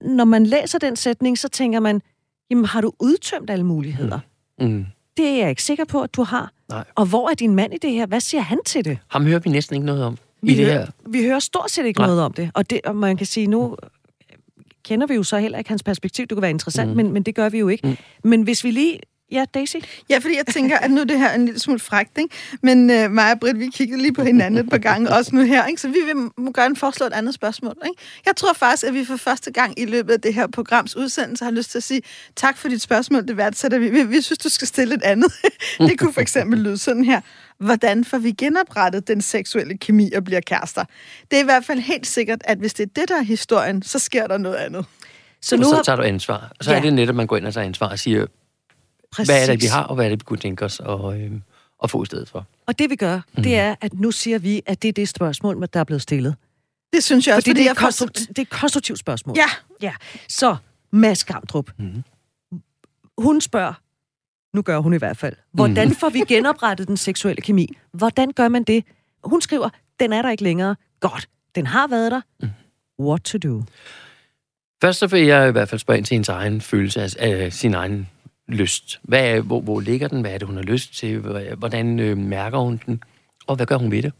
[0.01, 2.03] når man læser den sætning, så tænker man,
[2.51, 4.21] jamen har du udtømt alle muligheder?
[4.59, 4.67] Mm.
[4.67, 4.87] Mm.
[5.17, 6.51] Det er jeg ikke sikker på, at du har.
[6.69, 6.85] Nej.
[6.95, 8.07] Og hvor er din mand i det her?
[8.07, 8.99] Hvad siger han til det?
[9.09, 10.87] Ham hører vi næsten ikke noget om vi i det hører, her.
[11.09, 12.07] Vi hører stort set ikke Nej.
[12.07, 12.51] noget om det.
[12.55, 12.81] Og, det.
[12.85, 13.77] og man kan sige, nu
[14.85, 16.27] kender vi jo så heller ikke hans perspektiv.
[16.27, 16.97] Det kunne være interessant, mm.
[16.97, 17.87] men, men det gør vi jo ikke.
[17.87, 17.97] Mm.
[18.25, 19.01] Men hvis vi lige
[19.33, 19.77] Ja, Daisy?
[20.11, 22.35] Ja, fordi jeg tænker, at nu er det her en lille smule frækt, ikke?
[22.63, 25.43] Men uh, mig og Britt, vi kiggede lige på hinanden et par gange, også nu
[25.43, 25.81] her, ikke?
[25.81, 28.03] Så vi vil må gerne foreslå et andet spørgsmål, ikke?
[28.27, 31.45] Jeg tror faktisk, at vi for første gang i løbet af det her programs udsendelse
[31.45, 32.03] har lyst til at sige,
[32.37, 33.89] tak for dit spørgsmål, det værdsætter vi.
[33.89, 35.33] Vi, vi synes, du skal stille et andet.
[35.79, 37.21] det kunne for eksempel lyde sådan her.
[37.59, 40.85] Hvordan får vi genoprettet den seksuelle kemi og bliver kærester?
[41.31, 43.83] Det er i hvert fald helt sikkert, at hvis det er det, der er historien,
[43.83, 44.85] så sker der noget andet.
[45.43, 46.53] Så, nu så tager du ansvar.
[46.59, 46.77] Og så ja.
[46.77, 48.27] er det netop, at man går ind og tager ansvar og siger,
[49.17, 49.29] Præcis.
[49.35, 51.31] hvad er det, vi har, og hvad er det, vi kunne tænke os at, øh,
[51.83, 52.47] at få i stedet for.
[52.67, 53.43] Og det vi gør, mm.
[53.43, 56.35] det er, at nu siger vi, at det er det spørgsmål, der er blevet stillet.
[56.93, 57.51] Det synes jeg også.
[57.51, 59.37] Fordi, fordi det, er konstruktiv- det er et konstruktivt spørgsmål.
[59.37, 59.47] Ja.
[59.83, 59.95] ja.
[60.29, 60.57] Så,
[60.91, 61.71] Mads Gamdrup.
[61.79, 62.05] Mm.
[63.19, 63.73] Hun spørger,
[64.55, 65.37] Nu gør hun i hvert fald.
[65.53, 67.77] Hvordan får vi genoprettet den seksuelle kemi?
[67.93, 68.85] Hvordan gør man det?
[69.25, 69.69] Hun skriver,
[70.01, 70.77] den er der ikke længere.
[71.01, 72.21] Godt, den har været der.
[73.01, 73.63] What to do?
[74.83, 77.53] Først så vil jeg i hvert fald spørge ind til hendes egen følelse af, af
[77.53, 78.09] sin egen
[78.49, 79.01] lyst.
[79.03, 80.21] Hvad er, hvor, hvor ligger den?
[80.21, 81.19] Hvad er det, hun har lyst til?
[81.59, 83.03] Hvordan øh, mærker hun den?
[83.47, 84.13] Og hvad gør hun ved det?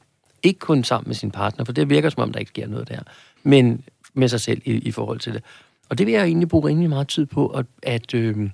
[0.43, 2.89] Ikke kun sammen med sin partner, for det virker som om, der ikke sker noget
[2.89, 3.01] der,
[3.43, 3.85] men
[4.15, 5.43] med sig selv i, i forhold til det.
[5.89, 8.51] Og det vil jeg egentlig bruge rimelig meget tid på at, at, øh,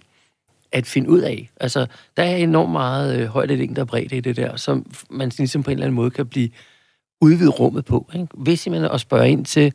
[0.72, 1.50] at finde ud af.
[1.61, 5.32] Altså, der er enormt meget øh, højde, længde og bredde i det der, som man
[5.38, 6.50] ligesom på en eller anden måde kan blive
[7.20, 8.11] udvidet rummet på.
[8.14, 8.26] Ikke?
[8.35, 9.72] Hvis simpelthen at spørge ind til,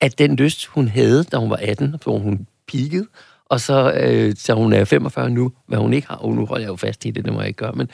[0.00, 3.06] at den lyst, hun havde, da hun var 18, hvor hun peakede,
[3.48, 6.64] og så, øh, så hun er 45 nu, hvad hun ikke har, og nu holder
[6.64, 7.90] jeg jo fast i det, det må jeg ikke gøre, men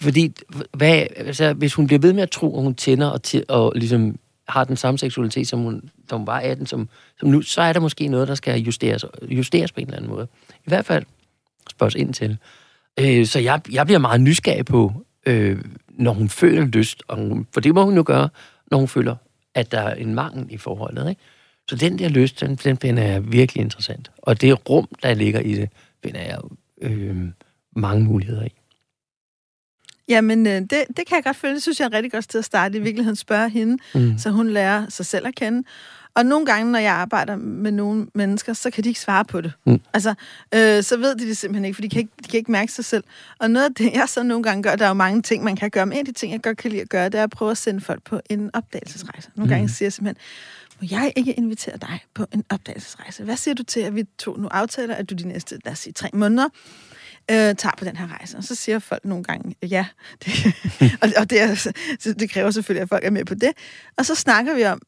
[0.00, 0.32] fordi,
[0.72, 3.72] hvad, altså, hvis hun bliver ved med at tro, at hun tænder og, t- og
[3.76, 6.88] ligesom har den samme seksualitet, som hun, da hun var 18, som,
[7.20, 10.10] som nu, så er der måske noget, der skal justeres, justeres på en eller anden
[10.10, 10.28] måde.
[10.52, 11.04] I hvert fald
[11.70, 12.38] spørges ind til.
[13.00, 14.92] Øh, så jeg, jeg bliver meget nysgerrig på,
[15.26, 18.28] øh, når hun føler lyst, og hun, for det må hun jo gøre,
[18.70, 19.16] når hun føler,
[19.54, 21.08] at der er en mangel i forholdet.
[21.08, 21.20] Ikke?
[21.68, 24.10] Så den der lyst, den, den finder jeg virkelig interessant.
[24.18, 25.68] Og det rum, der ligger i det,
[26.04, 26.38] finder jeg
[26.82, 27.16] øh,
[27.76, 28.52] mange muligheder i.
[30.08, 31.54] Jamen, øh, det, det kan jeg godt føle.
[31.54, 32.78] Det synes jeg er rigtig godt sted at starte.
[32.78, 34.18] I virkeligheden spørge hende, mm.
[34.18, 35.68] så hun lærer sig selv at kende.
[36.14, 39.40] Og nogle gange, når jeg arbejder med nogle mennesker, så kan de ikke svare på
[39.40, 39.52] det.
[39.66, 39.80] Mm.
[39.94, 40.14] Altså,
[40.54, 42.72] øh, så ved de det simpelthen ikke, for de kan ikke, de kan ikke mærke
[42.72, 43.04] sig selv.
[43.38, 45.56] Og noget af det, jeg så nogle gange gør, der er jo mange ting, man
[45.56, 47.22] kan gøre, men en af de ting, jeg godt kan lide at gøre, det er
[47.22, 49.30] at prøve at sende folk på en opdagelsesrejse.
[49.34, 49.50] Nogle mm.
[49.50, 50.22] gange siger jeg simpelthen,
[50.80, 53.24] må jeg ikke invitere dig på en opdagelsesrejse?
[53.24, 55.78] Hvad siger du til, at vi to nu aftaler, at du de næste, lad os
[55.78, 56.48] sige, tre måneder,
[57.30, 58.36] øh, tager på den her rejse.
[58.36, 59.86] Og så siger folk nogle gange, ja.
[60.24, 60.54] Det,
[61.02, 61.72] og, og det, er,
[62.18, 63.52] det kræver selvfølgelig, at folk er med på det.
[63.98, 64.80] Og så snakker vi om,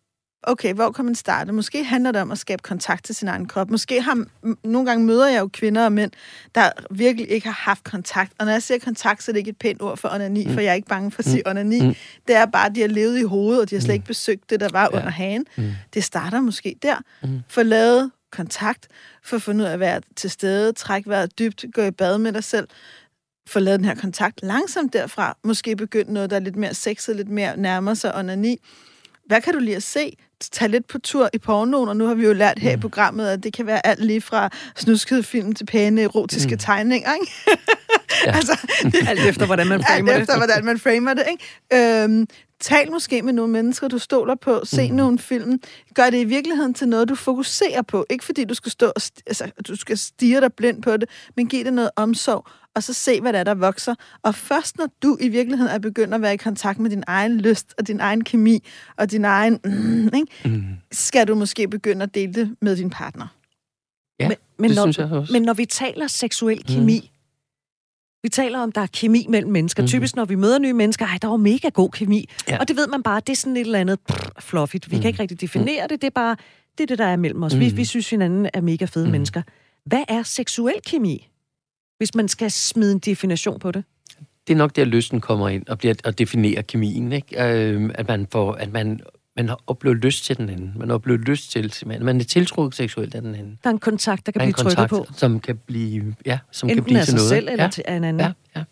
[0.43, 1.53] okay, hvor kan man starte?
[1.53, 3.71] Måske handler det om at skabe kontakt til sin egen krop.
[3.71, 4.25] Måske har,
[4.65, 6.11] nogle gange møder jeg jo kvinder og mænd,
[6.55, 8.33] der virkelig ikke har haft kontakt.
[8.39, 10.53] Og når jeg siger kontakt, så er det ikke et pænt ord for onani, mm.
[10.53, 11.51] for jeg er ikke bange for at sige mm.
[11.51, 11.81] onani.
[11.81, 11.95] Mm.
[12.29, 13.95] Det er bare, at de har levet i hovedet, og de har slet mm.
[13.95, 14.99] ikke besøgt det, der var ja.
[14.99, 15.47] under hagen.
[15.57, 15.71] Mm.
[15.95, 16.97] Det starter måske der.
[17.23, 17.41] Mm.
[17.49, 18.89] Få lavet kontakt,
[19.25, 22.19] for at finde ud af at være til stede, trække vejret dybt, gå i bad
[22.19, 22.69] med dig selv,
[23.47, 27.17] få lavet den her kontakt langsomt derfra, måske begynde noget, der er lidt mere sexet,
[27.17, 28.57] lidt mere nærmer sig onani.
[29.27, 30.17] Hvad kan du lige at se?
[30.41, 32.79] Tag lidt på tur i pornoen, og nu har vi jo lært her mm.
[32.79, 36.59] i programmet, at det kan være alt lige fra snuskede film til pæne erotiske mm.
[36.59, 37.33] tegninger, ikke?
[38.27, 38.33] Ja.
[38.37, 40.41] altså, det, alt efter, hvordan man framer alt efter, det.
[40.41, 42.05] hvordan man framer det, ikke?
[42.05, 42.27] Øhm,
[42.61, 44.97] tal måske med nogle mennesker, du stoler på, se mm.
[44.97, 45.61] nogle film.
[45.95, 48.07] Gør det i virkeligheden til noget, du fokuserer på.
[48.11, 51.49] Ikke fordi du skal stå og altså, du skal stige dig blind på det, men
[51.49, 53.95] giv det noget omsorg, og så se, hvad der er, der vokser.
[54.23, 57.41] Og først når du i virkeligheden er begyndt at være i kontakt med din egen
[57.41, 58.65] lyst, og din egen kemi,
[58.97, 59.61] og din egen...
[59.65, 60.27] Mm, ikke?
[60.45, 60.65] Mm.
[60.93, 63.27] skal du måske begynde at dele det med din partner.
[64.21, 65.33] Ja, men, men det når, synes jeg også.
[65.33, 67.18] Men når vi taler seksuel kemi, mm
[68.23, 69.83] vi taler om, der er kemi mellem mennesker.
[69.83, 69.89] Mm-hmm.
[69.89, 72.29] Typisk, når vi møder nye mennesker, ej, der var mega god kemi.
[72.49, 72.59] Ja.
[72.59, 74.91] Og det ved man bare, det er sådan et eller andet brrr, fluffigt.
[74.91, 75.03] Vi mm.
[75.03, 75.89] kan ikke rigtig definere mm.
[75.89, 76.37] det, det er bare,
[76.79, 77.55] det er det, der er mellem os.
[77.55, 77.61] Mm.
[77.61, 79.13] Vi, vi synes hinanden er mega fede mm.
[79.13, 79.43] mennesker.
[79.85, 81.29] Hvad er seksuel kemi,
[81.99, 83.85] hvis man skal smide en definition på det?
[84.47, 87.13] Det er nok der, lysten kommer ind og bliver at definere kemien.
[87.13, 87.45] Ikke?
[87.45, 89.01] Øh, at man får, at man
[89.39, 90.73] man har oplevet lyst til den anden.
[90.77, 93.59] Man har oplevet lyst til, man, man er tiltrukket seksuelt af den anden.
[93.65, 95.07] Der er en kontakt, der kan der blive trykket på.
[95.17, 97.29] som kan blive, ja, som kan blive til noget.
[97.29, 97.71] selv eller ja.
[97.71, 98.21] til en anden.
[98.21, 98.65] Ja, ja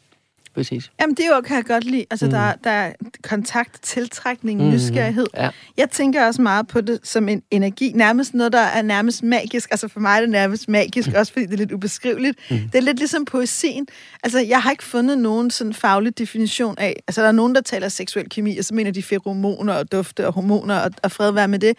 [0.56, 0.90] præcis.
[1.00, 2.04] Jamen, det jo, kan jeg godt lide.
[2.10, 2.32] Altså, mm.
[2.32, 2.92] der, der er
[3.22, 4.70] kontakt, tiltrækning, mm.
[4.70, 5.26] nysgerrighed.
[5.36, 5.50] Ja.
[5.76, 7.92] Jeg tænker også meget på det som en energi.
[7.94, 9.70] Nærmest noget, der er nærmest magisk.
[9.70, 11.14] Altså, for mig er det nærmest magisk, mm.
[11.16, 12.38] også fordi det er lidt ubeskriveligt.
[12.50, 12.56] Mm.
[12.56, 13.86] Det er lidt ligesom poesien.
[14.22, 16.96] Altså, jeg har ikke fundet nogen sådan faglig definition af...
[17.08, 20.26] Altså, der er nogen, der taler seksuel kemi, og så mener de feromoner og dufte
[20.26, 21.78] og hormoner og, og fred være med det.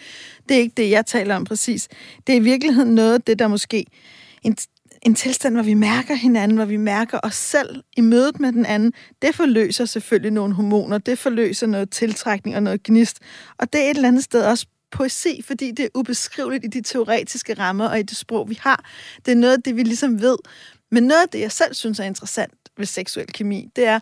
[0.50, 1.88] Det er ikke det, jeg taler om præcis.
[2.28, 3.86] Det er i virkeligheden noget det, der måske
[4.44, 4.58] en
[5.02, 8.66] en tilstand, hvor vi mærker hinanden, hvor vi mærker os selv i mødet med den
[8.66, 13.20] anden, det forløser selvfølgelig nogle hormoner, det forløser noget tiltrækning og noget gnist.
[13.58, 16.82] Og det er et eller andet sted også poesi, fordi det er ubeskriveligt i de
[16.82, 18.86] teoretiske rammer og i det sprog, vi har.
[19.26, 20.38] Det er noget af det, vi ligesom ved.
[20.92, 24.00] Men noget af det, jeg selv synes er interessant ved seksuel kemi, det er,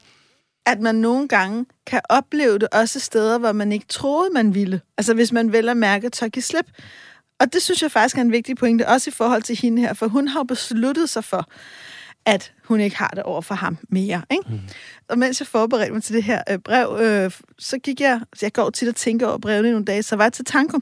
[0.65, 4.81] at man nogle gange kan opleve det også steder, hvor man ikke troede, man ville.
[4.97, 6.65] Altså hvis man vel at mærke tog i slip.
[7.39, 9.93] Og det synes jeg faktisk er en vigtig pointe, også i forhold til hende her,
[9.93, 11.49] for hun har jo besluttet sig for,
[12.25, 14.21] at hun ikke har det over for ham mere.
[14.31, 14.43] Ikke?
[14.49, 14.59] Mm.
[15.09, 18.45] Og mens jeg forberedte mig til det her øh, brev, øh, så gik jeg, så
[18.45, 20.79] jeg går tit og tænker over brevene i nogle dage, så var jeg til tanko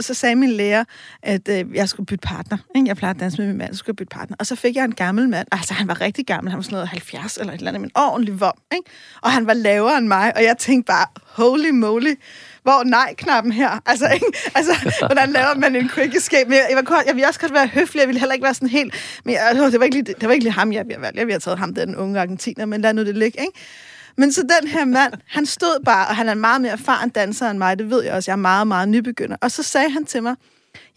[0.00, 0.84] så sagde min lærer,
[1.22, 2.58] at øh, jeg skulle bytte partner.
[2.76, 2.88] Ikke?
[2.88, 4.36] Jeg plejer at danse med min mand, så skulle jeg bytte partner.
[4.40, 5.46] Og så fik jeg en gammel mand.
[5.52, 6.50] Altså, han var rigtig gammel.
[6.50, 8.52] Han var sådan noget 70 eller et eller andet, men ordentlig vom.
[8.74, 8.90] Ikke?
[9.22, 12.14] Og han var lavere end mig, og jeg tænkte bare, holy moly,
[12.62, 13.82] hvor nej-knappen her?
[13.86, 14.26] Altså, ikke?
[14.54, 14.72] altså,
[15.06, 16.48] hvordan laver man en quick escape?
[16.48, 18.54] Men jeg, jeg, var, jeg ville også godt være høflig, jeg ville heller ikke være
[18.54, 18.94] sådan helt...
[19.24, 21.18] Men jeg, det, var ikke lige, det var ikke lige ham, jeg ville have valgt.
[21.18, 23.52] Jeg ville have taget ham, den unge argentiner, men lad nu det ligge, ikke?
[24.16, 27.50] Men så den her mand, han stod bare, og han er meget mere erfaren danser
[27.50, 29.36] end mig, det ved jeg også, jeg er meget, meget nybegynder.
[29.40, 30.36] Og så sagde han til mig,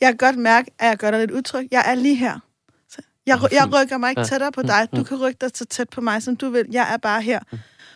[0.01, 1.67] jeg kan godt mærke, at jeg gør dig lidt utryg.
[1.71, 2.39] Jeg er lige her.
[2.89, 4.87] Så jeg, jeg rykker mig ikke tættere på dig.
[4.95, 6.65] Du kan rykke dig så tæt på mig, som du vil.
[6.71, 7.39] Jeg er bare her.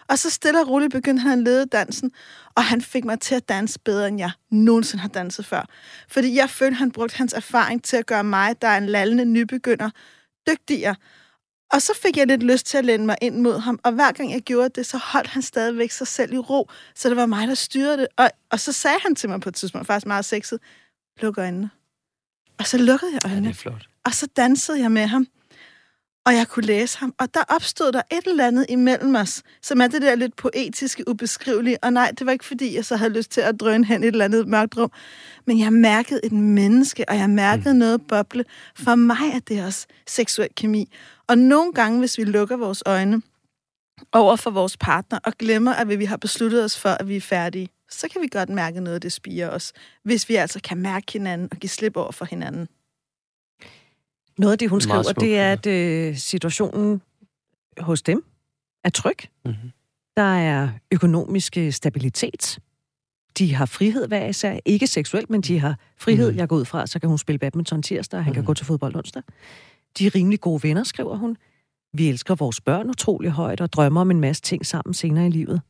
[0.08, 2.12] Og så stille og roligt begyndte han at lede dansen,
[2.56, 5.66] og han fik mig til at danse bedre, end jeg nogensinde har danset før.
[6.10, 9.26] Fordi jeg følte, han brugte hans erfaring til at gøre mig, der er en lallende
[9.26, 9.90] nybegynder,
[10.50, 10.96] dygtigere.
[11.74, 14.12] Og så fik jeg lidt lyst til at læne mig ind mod ham, og hver
[14.12, 17.26] gang jeg gjorde det, så holdt han stadigvæk sig selv i ro, så det var
[17.26, 18.08] mig, der styrede det.
[18.18, 20.60] Og, og så sagde han til mig på et tidspunkt, faktisk meget sexet,
[21.22, 21.70] luk øjnene.
[22.60, 23.48] Og så lukkede jeg øjnene.
[23.48, 23.88] Ja, det er flot.
[24.06, 25.28] Og så dansede jeg med ham,
[26.26, 27.14] og jeg kunne læse ham.
[27.18, 31.10] Og der opstod der et eller andet imellem os, som er det der lidt poetiske,
[31.10, 31.84] ubeskrivelige.
[31.84, 34.08] Og nej, det var ikke fordi, jeg så havde lyst til at drøne hen i
[34.08, 34.92] et eller andet mørkt rum.
[35.48, 37.80] Men jeg mærkede et menneske, og jeg mærkede mm.
[37.80, 38.46] noget boble.
[38.76, 40.90] For mig er det også seksuel kemi.
[41.28, 43.22] Og nogle gange, hvis vi lukker vores øjne
[44.12, 47.22] over for vores partner, og glemmer, at vi har besluttet os for, at vi er
[47.22, 49.74] færdige, så kan vi godt mærke noget, det spiger os.
[50.04, 52.68] Hvis vi altså kan mærke hinanden og give slip over for hinanden.
[54.38, 57.02] Noget af det, hun skriver, smukt, det er, at øh, situationen
[57.78, 58.26] hos dem
[58.84, 59.18] er tryg.
[59.46, 59.72] Mm-hmm.
[60.18, 62.60] Der er økonomisk stabilitet.
[63.38, 64.60] De har frihed hver især.
[64.66, 66.26] Ikke seksuelt, men de har frihed.
[66.26, 66.40] Mm-hmm.
[66.40, 68.36] Jeg går ud fra, så kan hun spille badminton tirsdag, og han mm-hmm.
[68.36, 69.24] kan gå til fodbold onsdag.
[69.98, 71.38] De er rimelig gode venner, skriver hun.
[71.94, 75.30] Vi elsker vores børn utrolig højt og drømmer om en masse ting sammen senere i
[75.30, 75.62] livet.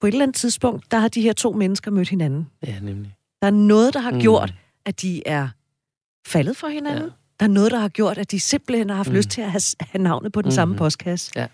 [0.00, 2.50] På et eller andet tidspunkt, der har de her to mennesker mødt hinanden.
[2.66, 3.14] Ja, nemlig.
[3.42, 4.20] Der er noget, der har mm.
[4.20, 5.48] gjort, at de er
[6.26, 7.04] faldet for hinanden.
[7.04, 7.10] Ja.
[7.40, 9.14] Der er noget, der har gjort, at de simpelthen har haft mm.
[9.14, 10.52] lyst til at have, have navnet på den mm.
[10.52, 10.78] samme mm-hmm.
[10.78, 11.32] postkasse.
[11.36, 11.46] Ja.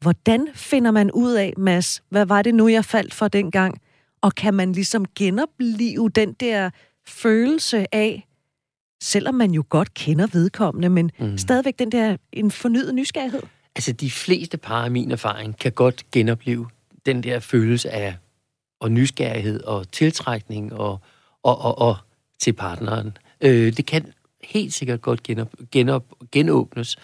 [0.00, 3.80] Hvordan finder man ud af, Mads, hvad var det nu, jeg faldt for dengang?
[4.22, 6.70] Og kan man ligesom genopleve den der
[7.06, 8.28] følelse af,
[9.04, 11.38] selvom man jo godt kender vedkommende, men mm.
[11.38, 13.42] stadigvæk den der en fornyet nysgerrighed?
[13.76, 16.68] Altså, de fleste par af min erfaring kan godt genopleve
[17.06, 18.16] den der følelse af
[18.80, 21.00] og nysgerrighed og tiltrækning og,
[21.42, 21.96] og, og, og
[22.38, 23.16] til partneren.
[23.40, 24.12] Øh, det kan
[24.44, 26.96] helt sikkert godt genop, genop, genåbnes.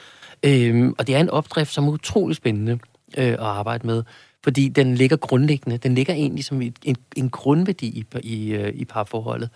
[0.43, 2.73] Øh, og det er en opdrift, som er utrolig spændende
[3.19, 4.03] øh, at arbejde med,
[4.45, 5.77] fordi den ligger grundlæggende.
[5.77, 9.51] Den ligger egentlig som en, en, en grundværdi i, i, øh, i parforholdet.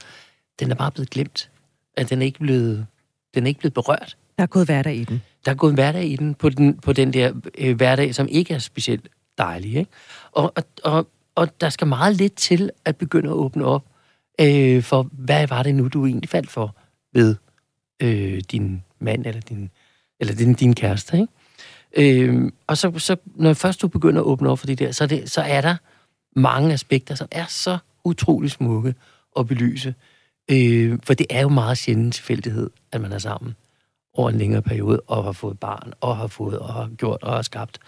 [0.61, 1.51] Den er bare blevet glemt.
[1.97, 2.87] At den er ikke blevet,
[3.35, 4.17] den er ikke blevet berørt.
[4.39, 5.23] Der er gået hverdag i den.
[5.45, 8.55] Der er gået hverdag i den, på den, på den der øh, hverdag, som ikke
[8.55, 9.75] er specielt dejlig.
[9.75, 9.91] Ikke?
[10.33, 13.85] Og, og, og, og der skal meget lidt til at begynde at åbne op
[14.41, 16.77] øh, for, hvad var det nu, du egentlig faldt for
[17.13, 17.37] ved
[18.03, 19.71] øh, din mand eller din,
[20.21, 21.17] eller din, din kæreste.
[21.17, 21.29] Ikke?
[21.97, 25.07] Øh, og så, så, når først du begynder at åbne op for det der, så,
[25.07, 25.77] det, så er der
[26.37, 28.95] mange aspekter, som er så utrolig smukke
[29.39, 29.95] at belyse.
[30.51, 33.55] Øh, for det er jo meget sjældent tilfældighed, at man er sammen
[34.15, 37.33] over en længere periode, og har fået barn, og har fået, og har gjort, og
[37.33, 37.79] har skabt.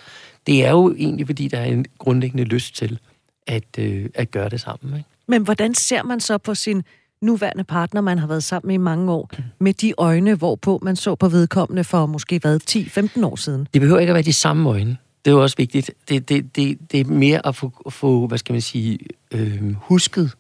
[0.46, 2.98] Det er jo egentlig, fordi der er en grundlæggende lyst til
[3.46, 4.96] at, øh, at gøre det sammen.
[4.96, 5.08] Ikke?
[5.28, 6.82] Men hvordan ser man så på sin
[7.20, 10.96] nuværende partner, man har været sammen med i mange år, med de øjne, hvorpå man
[10.96, 13.68] så på vedkommende for måske hvad, 10-15 år siden?
[13.74, 14.96] Det behøver ikke at være de samme øjne.
[15.24, 15.90] Det er jo også vigtigt.
[16.08, 18.98] Det, det, det, det er mere at få, få, hvad skal man sige,
[19.30, 20.32] øh, husket,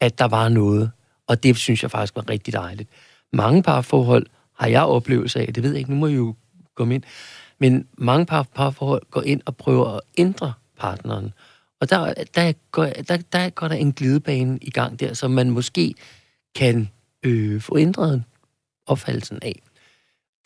[0.00, 0.90] at der var noget.
[1.26, 2.90] Og det synes jeg faktisk var rigtig dejligt.
[3.32, 4.26] Mange parforhold
[4.58, 6.34] har jeg oplevelse af, det ved jeg ikke, nu må jeg jo
[6.74, 7.02] komme ind,
[7.58, 11.32] men mange par, parforhold går ind og prøver at ændre partneren.
[11.80, 15.50] Og der, der, går, der, der går der en glidebane i gang der, som man
[15.50, 15.94] måske
[16.54, 16.88] kan
[17.22, 18.24] øh, få ændret
[18.86, 19.62] opfattelsen af.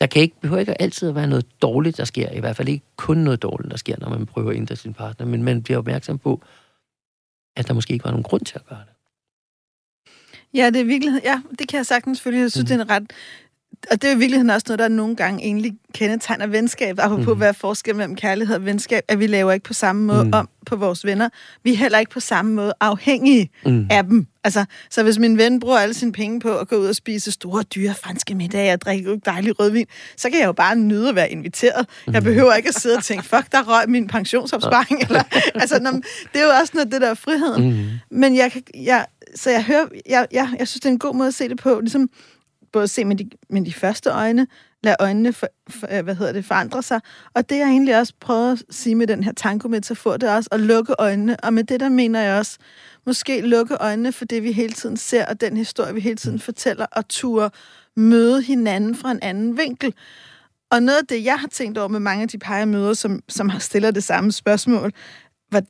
[0.01, 2.31] Der kan ikke, behøver ikke altid at være noget dårligt, der sker.
[2.31, 4.93] I hvert fald ikke kun noget dårligt, der sker, når man prøver at ændre sin
[4.93, 5.25] partner.
[5.25, 6.41] Men man bliver opmærksom på,
[7.55, 8.93] at der måske ikke var nogen grund til at gøre det.
[10.53, 12.41] Ja, det er virkelig, ja, det kan jeg sagtens selvfølgelig.
[12.41, 12.67] Jeg synes, mm.
[12.67, 13.13] det er en ret
[13.91, 17.37] og det er i virkeligheden også noget, der nogle gange egentlig kendetegner venskab, apropos mm.
[17.37, 20.33] hvad er forskel mellem kærlighed og venskab, at vi laver ikke på samme måde mm.
[20.33, 21.29] om på vores venner.
[21.63, 23.87] Vi er heller ikke på samme måde afhængige mm.
[23.89, 24.27] af dem.
[24.43, 27.31] Altså, så hvis min ven bruger alle sine penge på at gå ud og spise
[27.31, 29.85] store, dyre franske middage og drikke dejlig rødvin,
[30.17, 31.87] så kan jeg jo bare nyde at være inviteret.
[32.07, 32.13] Mm.
[32.13, 35.01] Jeg behøver ikke at sidde og tænke, fuck, der røg min pensionsopsparing.
[35.01, 35.23] Eller,
[35.55, 35.91] altså, når,
[36.33, 37.69] det er jo også noget det der friheden.
[37.69, 38.17] Mm.
[38.17, 39.05] Men jeg, jeg,
[39.35, 41.57] så jeg hører, jeg, jeg, jeg synes, det er en god måde at se det
[41.57, 42.09] på, ligesom
[42.71, 44.47] både se med de, med de første øjne,
[44.83, 47.01] lade øjnene for, for, øh, hvad hedder det, forandre sig.
[47.33, 50.49] Og det jeg egentlig også prøvet at sige med den her tango-metafor, det er også
[50.51, 51.37] at lukke øjnene.
[51.43, 52.57] Og med det der mener jeg også,
[53.05, 56.39] måske lukke øjnene for det, vi hele tiden ser, og den historie, vi hele tiden
[56.39, 57.51] fortæller, og turde
[57.95, 59.93] møde hinanden fra en anden vinkel.
[60.71, 62.93] Og noget af det, jeg har tænkt over med mange af de par, jeg møder,
[62.93, 64.91] som, som har stiller det samme spørgsmål,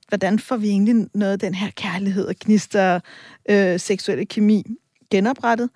[0.07, 2.99] hvordan får vi egentlig noget af den her kærlighed og gnister
[3.49, 4.63] øh, seksuelle kemi
[5.11, 5.69] genoprettet?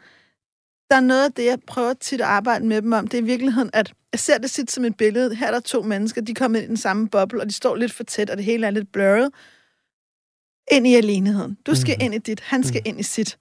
[0.94, 3.22] Der er noget af det, jeg prøver tit at arbejde med dem om, det er
[3.22, 5.36] i virkeligheden, at jeg ser det sit som et billede.
[5.36, 7.76] Her er der to mennesker, de kommer ind i den samme boble, og de står
[7.76, 9.32] lidt for tæt, og det hele er lidt blurret.
[10.72, 11.58] Ind i aleneheden.
[11.66, 12.06] Du skal mm.
[12.06, 12.90] ind i dit, han skal mm.
[12.90, 13.38] ind i sit.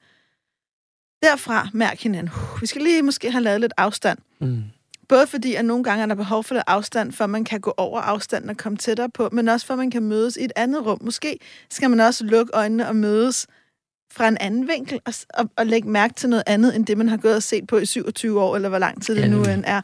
[1.23, 2.33] Derfra mærk hinanden.
[2.35, 4.19] Uh, vi skal lige måske have lavet lidt afstand.
[4.41, 4.63] Mm.
[5.09, 7.75] Både fordi, at nogle gange er der behov for lidt afstand, for man kan gå
[7.77, 10.53] over afstanden og komme tættere på, men også for, at man kan mødes i et
[10.57, 10.99] andet rum.
[11.03, 11.39] Måske
[11.71, 13.47] skal man også lukke øjnene og mødes
[14.13, 17.09] fra en anden vinkel og, og, og lægge mærke til noget andet, end det, man
[17.09, 19.65] har gået og set på i 27 år, eller hvor lang tid det nu end
[19.67, 19.81] er.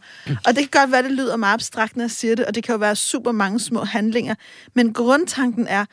[0.47, 2.65] Og det kan godt være, det lyder meget abstrakt, når jeg siger det, og det
[2.65, 4.35] kan jo være super mange små handlinger,
[4.75, 5.85] men grundtanken er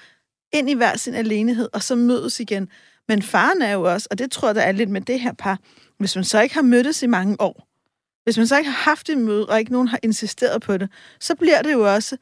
[0.54, 2.70] ind i hver sin alenehed, og så mødes igen.
[3.08, 5.34] Men faren er jo også, og det tror jeg, der er lidt med det her
[5.34, 5.60] par,
[5.98, 7.68] hvis man så ikke har mødtes i mange år,
[8.24, 10.90] hvis man så ikke har haft et møde, og ikke nogen har insisteret på det,
[11.20, 12.18] så bliver det jo også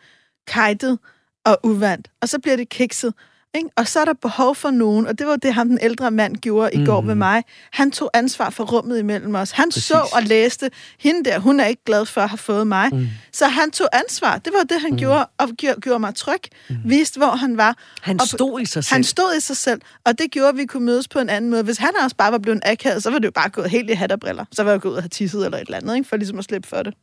[0.47, 0.99] kajtet
[1.45, 3.14] og uvandt, og så bliver det kikset,
[3.56, 3.70] ikke?
[3.76, 6.36] Og så er der behov for nogen, og det var det, ham den ældre mand
[6.36, 6.86] gjorde i mm.
[6.86, 7.43] går med mig.
[7.72, 9.51] Han tog ansvar for rummet imellem os.
[9.51, 9.84] Han Præcis.
[9.84, 12.89] så og læste, hende der, hun er ikke glad for at have fået mig.
[12.93, 13.08] Mm.
[13.32, 14.38] Så han tog ansvar.
[14.38, 14.97] Det var det, han mm.
[14.97, 16.41] gjorde, og gjorde, gjorde mig tryg.
[16.70, 16.76] Mm.
[16.86, 17.78] Viste, hvor han var.
[18.01, 18.93] Han og, stod i sig selv.
[18.93, 21.51] Han stod i sig selv, og det gjorde, at vi kunne mødes på en anden
[21.51, 21.64] måde.
[21.64, 23.93] Hvis han også bare var blevet akavet, så var det jo bare gået helt i
[23.93, 24.45] hat og briller.
[24.51, 26.10] Så var jeg gået ud og have tisset eller et eller andet, ikke?
[26.10, 26.93] for ligesom at slippe for det.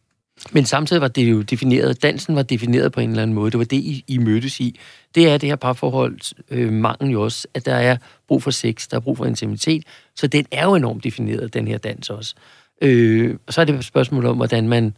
[0.52, 3.50] Men samtidig var det jo defineret, dansen var defineret på en eller anden måde.
[3.50, 4.80] Det var det, I, I mødtes i.
[5.14, 7.96] Det er det her parforhold øh, mangel jo også, at der er
[8.28, 9.84] brug for sex, der er brug for intimitet.
[10.16, 12.34] Så den er jo enormt defineret, den her dans også.
[12.82, 14.96] Øh, og så er det et spørgsmål om, hvordan man,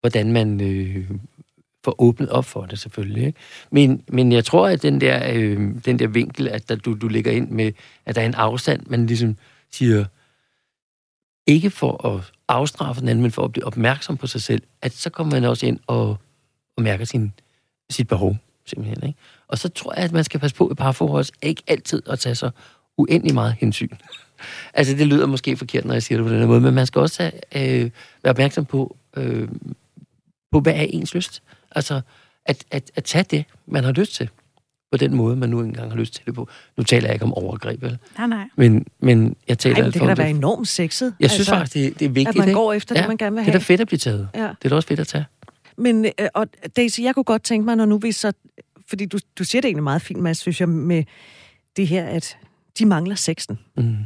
[0.00, 1.10] hvordan man øh,
[1.84, 3.26] får åbnet op for det selvfølgelig.
[3.26, 3.38] Ikke?
[3.70, 7.08] Men, men jeg tror, at den der, øh, den der vinkel, at der, du, du
[7.08, 7.72] ligger ind med,
[8.06, 9.36] at der er en afstand, man ligesom
[9.70, 10.04] siger,
[11.46, 14.92] ikke for at afstraffe den anden, men for at blive opmærksom på sig selv, at
[14.92, 16.08] så kommer man også ind og,
[16.76, 17.32] og mærker sin,
[17.90, 18.36] sit behov,
[18.66, 19.06] simpelthen.
[19.08, 19.18] Ikke?
[19.48, 22.34] Og så tror jeg, at man skal passe på i parforhold, ikke altid at tage
[22.34, 22.50] så
[22.96, 23.88] uendelig meget hensyn.
[24.74, 27.00] altså, det lyder måske forkert, når jeg siger det på den måde, men man skal
[27.00, 27.32] også have,
[27.82, 27.90] øh,
[28.22, 29.48] være opmærksom på, øh,
[30.52, 31.42] på, hvad er ens lyst.
[31.70, 32.00] Altså,
[32.46, 34.30] at, at, at tage det, man har lyst til
[34.90, 36.48] på den måde, man nu engang har lyst til det på.
[36.76, 37.98] Nu taler jeg ikke om overgreb, vel?
[38.18, 38.48] Nej, nej.
[38.56, 41.14] Men, men jeg taler Ej, men det kan da være enormt sexet.
[41.20, 42.38] Jeg synes altså, faktisk, det, det er vigtigt.
[42.38, 43.52] At man går efter ja, det, man gerne vil have.
[43.52, 44.28] Det er da fedt at blive taget.
[44.34, 44.42] Ja.
[44.42, 45.24] Det er da også fedt at tage.
[45.76, 48.32] Men, øh, og Daisy, jeg kunne godt tænke mig, når nu vi så...
[48.88, 51.04] Fordi du, du siger det egentlig meget fint, Mads, synes jeg, med
[51.76, 52.36] det her, at
[52.78, 53.58] de mangler sexen.
[53.76, 53.96] Mm.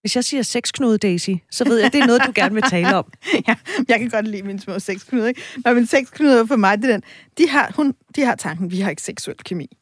[0.00, 2.62] Hvis jeg siger sexknude, Daisy, så ved jeg, at det er noget, du gerne vil
[2.62, 3.12] tale om.
[3.48, 3.54] ja,
[3.88, 5.42] jeg kan godt lide mine små sexknude, ikke?
[5.64, 7.02] Når min sexknude for mig, det er den,
[7.38, 9.76] de har, hun, de har tanken, vi har ikke seksuel kemi.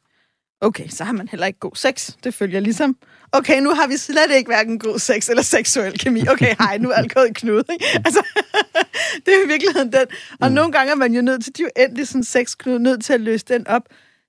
[0.63, 2.11] Okay, så har man heller ikke god sex.
[2.25, 2.97] Det følger ligesom.
[3.33, 6.29] Okay, nu har vi slet ikke hverken god sex eller seksuel kemi.
[6.29, 7.65] Okay, hej, nu er alt gået i knude.
[7.73, 7.85] Ikke?
[8.05, 8.23] Altså,
[9.27, 10.07] det er i virkeligheden den.
[10.41, 10.55] Og mm.
[10.55, 13.13] nogle gange er man jo nødt til, de er jo endelig sådan sexknude, nødt til
[13.13, 13.83] at løse den op.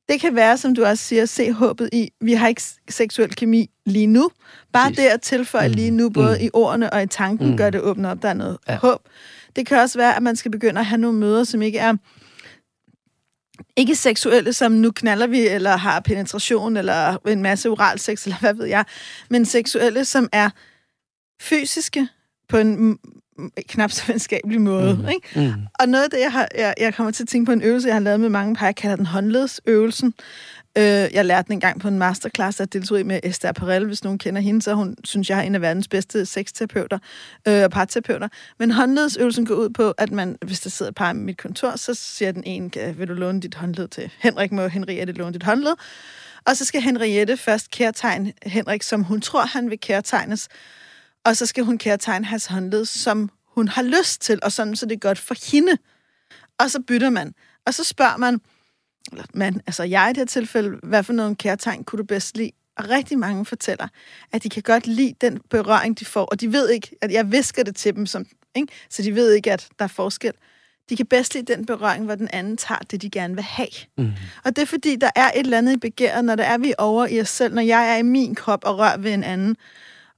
[0.10, 3.70] Det kan være, som du også siger, se håbet i, vi har ikke seksuel kemi
[3.86, 4.30] lige nu.
[4.74, 4.98] Bare Præcis.
[4.98, 5.74] det at tilføje mm.
[5.74, 6.46] lige nu, både mm.
[6.46, 7.58] i ordene og i tanken, mm.
[7.58, 8.78] gør det åbne op, der er noget ja.
[8.78, 9.02] håb.
[9.56, 11.94] Det kan også være, at man skal begynde at have nogle møder, som ikke er
[13.78, 18.40] ikke seksuelle, som nu knaller vi, eller har penetration, eller en masse oral sex, eller
[18.40, 18.86] hvad ved jeg,
[19.30, 20.50] men seksuelle, som er
[21.42, 22.08] fysiske
[22.50, 23.00] på en
[23.70, 24.94] knap så venskabelig måde.
[24.96, 25.08] Mm.
[25.08, 25.52] Ikke?
[25.56, 25.62] Mm.
[25.80, 27.88] Og noget af det, jeg, har, jeg, jeg kommer til at tænke på en øvelse,
[27.88, 30.14] jeg har lavet med mange par, jeg kalder den håndledsøvelsen.
[30.78, 34.04] Øh, jeg lærte den engang på en masterclass, der deltog i med Esther Perel, hvis
[34.04, 37.00] nogen kender hende, så hun synes, jeg er en af verdens bedste sexterapeuter
[37.48, 38.28] øh, og parterapeuter.
[38.60, 41.76] Men håndledsøvelsen går ud på, at man, hvis der sidder et par i mit kontor,
[41.76, 45.44] så siger den ene, vil du låne dit håndled til Henrik, må Henriette låne dit
[45.44, 45.74] håndled?
[46.46, 50.48] Og så skal Henriette først kærtegne Henrik, som hun tror, han vil kærtegnes.
[51.26, 54.86] Og så skal hun kærtegne hans håndled, som hun har lyst til, og sådan, så
[54.86, 55.78] det er godt for hende.
[56.60, 57.34] Og så bytter man.
[57.66, 58.42] Og så spørger man,
[59.12, 62.38] eller man, altså jeg i det her tilfælde, hvad for nogle kærtegn kunne du bedst
[62.38, 62.52] lide?
[62.78, 63.88] Og rigtig mange fortæller,
[64.32, 67.32] at de kan godt lide den berøring, de får, og de ved ikke, at jeg
[67.32, 68.74] visker det til dem, som, ikke?
[68.90, 70.34] så de ved ikke, at der er forskel.
[70.90, 73.68] De kan bedst lide den berøring, hvor den anden tager det, de gerne vil have.
[73.98, 74.12] Mm.
[74.44, 76.74] Og det er fordi, der er et eller andet i begæret, når der er vi
[76.78, 79.58] over i os selv, når jeg er i min krop og rører ved en anden,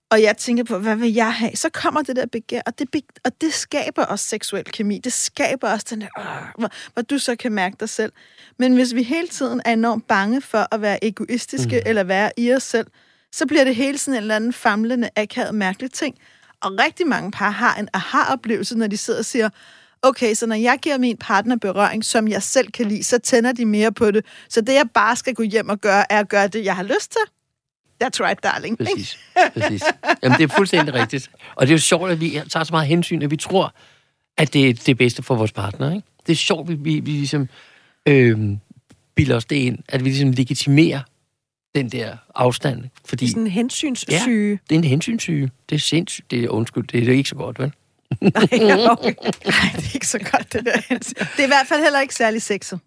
[0.09, 1.55] og jeg tænker på, hvad vil jeg have?
[1.55, 2.89] Så kommer det der begær, og det,
[3.25, 4.97] og det skaber også seksuel kemi.
[4.97, 6.25] Det skaber også den der, øh,
[6.57, 8.11] hvor, hvor du så kan mærke dig selv.
[8.59, 11.89] Men hvis vi hele tiden er enormt bange for at være egoistiske mm.
[11.89, 12.87] eller være i os selv,
[13.31, 16.15] så bliver det hele sådan en eller anden famlende, akavet, mærkelig ting.
[16.61, 19.49] Og rigtig mange par har en aha-oplevelse, når de sidder og siger,
[20.01, 23.51] okay, så når jeg giver min partner berøring, som jeg selv kan lide, så tænder
[23.51, 24.25] de mere på det.
[24.49, 26.83] Så det, jeg bare skal gå hjem og gøre, er at gøre det, jeg har
[26.83, 27.21] lyst til.
[28.03, 28.77] That's right, darling.
[28.77, 29.17] Præcis.
[29.53, 29.83] Præcis.
[30.23, 31.29] Jamen, det er fuldstændig rigtigt.
[31.55, 33.73] Og det er jo sjovt, at vi tager så meget hensyn, at vi tror,
[34.37, 35.91] at det er det bedste for vores partner.
[35.95, 36.07] Ikke?
[36.27, 37.49] Det er sjovt, at vi, vi, vi ligesom
[38.05, 38.39] øh,
[39.15, 40.99] bilder os det ind, at vi ligesom legitimerer
[41.75, 42.83] den der afstand.
[43.05, 44.59] Fordi Sådan en hensynssyge.
[44.69, 45.49] det er en hensynssyge.
[45.69, 46.31] Det er sindssygt.
[46.31, 47.71] Det er undskyld, det er ikke så godt, vel?
[48.51, 48.91] Ja.
[48.91, 49.13] okay.
[49.45, 50.97] Nej, det er ikke så godt, det der.
[50.99, 52.79] Det er i hvert fald heller ikke særlig sexet.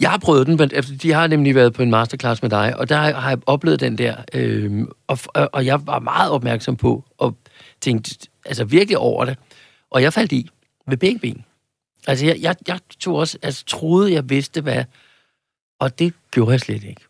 [0.00, 2.76] Jeg har prøvet den, men altså, de har nemlig været på en masterclass med dig,
[2.76, 5.18] og der har jeg oplevet den der, øh, og,
[5.52, 7.36] og jeg var meget opmærksom på, og
[7.80, 9.38] tænkte altså virkelig over det,
[9.90, 10.50] og jeg faldt i
[10.86, 11.44] med begge ben.
[12.06, 14.84] Altså, jeg, jeg, jeg tog også, altså, troede, jeg vidste, hvad,
[15.80, 17.00] og det gjorde jeg slet ikke.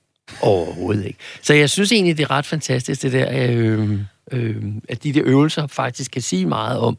[0.41, 1.19] Overhovedet ikke.
[1.43, 4.01] Så jeg synes egentlig, det er ret fantastisk, det der, øh,
[4.33, 6.99] øh, at de der øvelser faktisk kan sige meget om,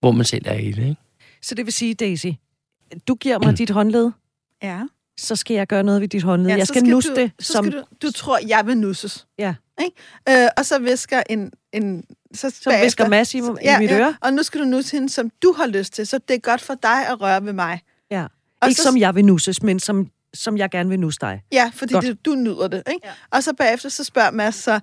[0.00, 0.96] hvor man selv er i det, ikke?
[1.42, 2.26] Så det vil sige, Daisy,
[3.08, 4.10] du giver mig dit håndled,
[4.62, 4.80] Ja.
[5.18, 6.50] så skal jeg gøre noget ved dit håndled.
[6.50, 7.64] ja jeg så skal, nusse du, det, så som...
[7.64, 9.26] skal du, du tror, jeg vil nusses.
[9.38, 9.54] Ja.
[9.84, 10.42] Ikke?
[10.44, 11.52] Øh, og så visker en...
[11.72, 13.42] en så Som visker Mads i, i
[13.78, 14.16] mit øre.
[14.20, 16.06] Og nu skal du nusse hende, som du har lyst til.
[16.06, 17.80] Så det er godt for dig at røre ved mig.
[18.10, 18.26] Ja.
[18.60, 21.42] Og Ikke så- som jeg vil nusses, men som, som jeg gerne vil nusse dig.
[21.52, 22.82] Ja, fordi det, du nyder det.
[22.92, 23.00] Ikke?
[23.06, 23.10] Ja.
[23.30, 24.80] Og så bagefter, så spørger Mads så,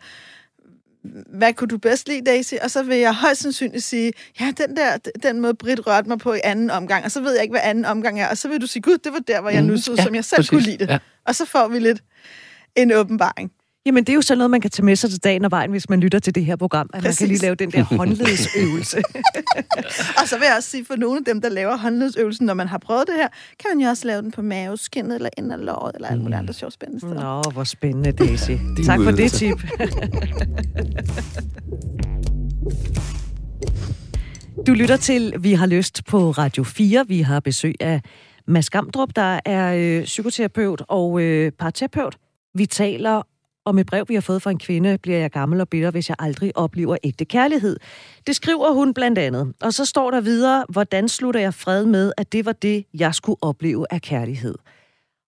[1.28, 2.54] hvad kunne du bedst lide, Daisy?
[2.64, 6.20] Og så vil jeg højst sandsynligt sige, ja, den der, den måde Britt rørte mig
[6.20, 8.28] på i anden omgang, og så ved jeg ikke, hvad anden omgang er.
[8.30, 9.72] Og så vil du sige, gud, det var der, hvor jeg Mhm.
[9.72, 10.50] nussede, Ja, som jeg selv præcis.
[10.50, 10.90] kunne lide det.
[10.90, 10.98] Ja.
[11.26, 12.00] Og så får vi lidt
[12.76, 13.52] en åbenbaring.
[13.88, 15.72] Jamen, det er jo sådan noget, man kan tage med sig til dagen og vejen,
[15.72, 16.90] hvis man lytter til det her program.
[16.94, 17.22] At Præcis.
[17.22, 18.98] man kan lige lave den der håndledsøvelse.
[20.22, 22.68] Og så vil jeg også sige, for nogle af dem, der laver håndledsøvelsen, når man
[22.68, 23.28] har prøvet det her,
[23.60, 26.38] kan man jo også lave den på maveskinnet, eller ind ad låret, eller alle mulige
[26.38, 27.44] andre sjove spændende steder.
[27.44, 28.52] Nå, hvor spændende, Daisy.
[28.86, 29.64] tak for det tip.
[34.68, 37.06] Du lytter til Vi har lyst på Radio 4.
[37.08, 38.02] Vi har besøg af
[38.48, 42.18] Mads Gamdrup, der er øh, psykoterapeut og øh, parterapeut.
[42.54, 43.22] Vi taler
[43.68, 46.10] og med brev, vi har fået fra en kvinde, bliver jeg gammel og bitter, hvis
[46.10, 47.78] jeg aldrig oplever ægte kærlighed.
[48.28, 49.54] Det skriver hun blandt andet.
[49.62, 53.16] Og så står der videre, hvordan slutter jeg fred med, at det var det, jeg
[53.16, 54.56] skulle opleve af kærlighed.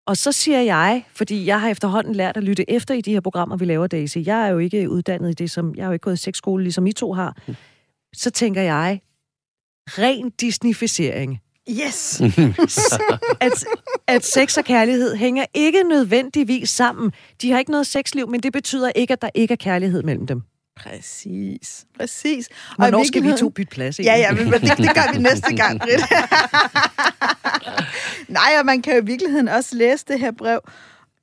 [0.08, 3.22] Og så siger jeg, fordi jeg har efterhånden lært at lytte efter i de her
[3.22, 4.18] programmer, vi laver, Daisy.
[4.26, 6.64] Jeg er jo ikke uddannet i det, som jeg har jo ikke gået i sexskole,
[6.64, 7.38] ligesom I to har.
[8.14, 9.02] Så tænker jeg,
[9.88, 11.40] ren disnificering.
[11.70, 12.22] Yes!
[13.42, 13.66] At,
[14.08, 17.12] at sex og kærlighed hænger ikke nødvendigvis sammen.
[17.42, 20.28] De har ikke noget sexliv, men det betyder ikke, at der ikke er kærlighed mellem
[20.28, 20.42] dem.
[20.76, 22.48] Præcis, præcis.
[22.70, 24.00] Og Hvornår skal vi to bytte plads?
[24.00, 26.04] Ja, ja, men det, det gør vi næste gang, Britt.
[28.28, 30.60] Nej, og man kan jo i virkeligheden også læse det her brev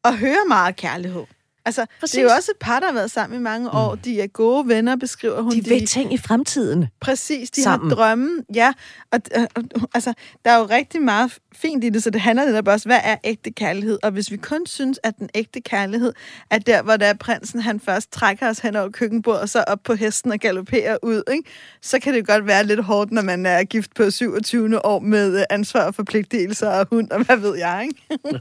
[0.03, 1.22] og høre meget kærlighed.
[1.66, 2.12] Altså, Præcis.
[2.12, 3.94] det er jo også et par, der har været sammen i mange år.
[3.94, 5.52] De er gode venner, beskriver hun.
[5.52, 6.86] De ved ting i fremtiden.
[7.00, 7.90] Præcis, de sammen.
[7.90, 8.42] har drømme.
[8.54, 8.72] Ja,
[9.12, 10.12] og, og, og altså,
[10.44, 13.16] der er jo rigtig meget fint i det, så det handler netop også, hvad er
[13.24, 13.98] ægte kærlighed?
[14.02, 16.12] Og hvis vi kun synes, at den ægte kærlighed
[16.50, 19.64] er der, hvor der er prinsen, han først trækker os hen over køkkenbordet, og så
[19.66, 21.50] op på hesten og galopperer ud, ikke?
[21.82, 24.86] så kan det godt være lidt hårdt, når man er gift på 27.
[24.86, 28.40] år med ansvar og forpligtelser og hund, og hvad ved jeg, ikke?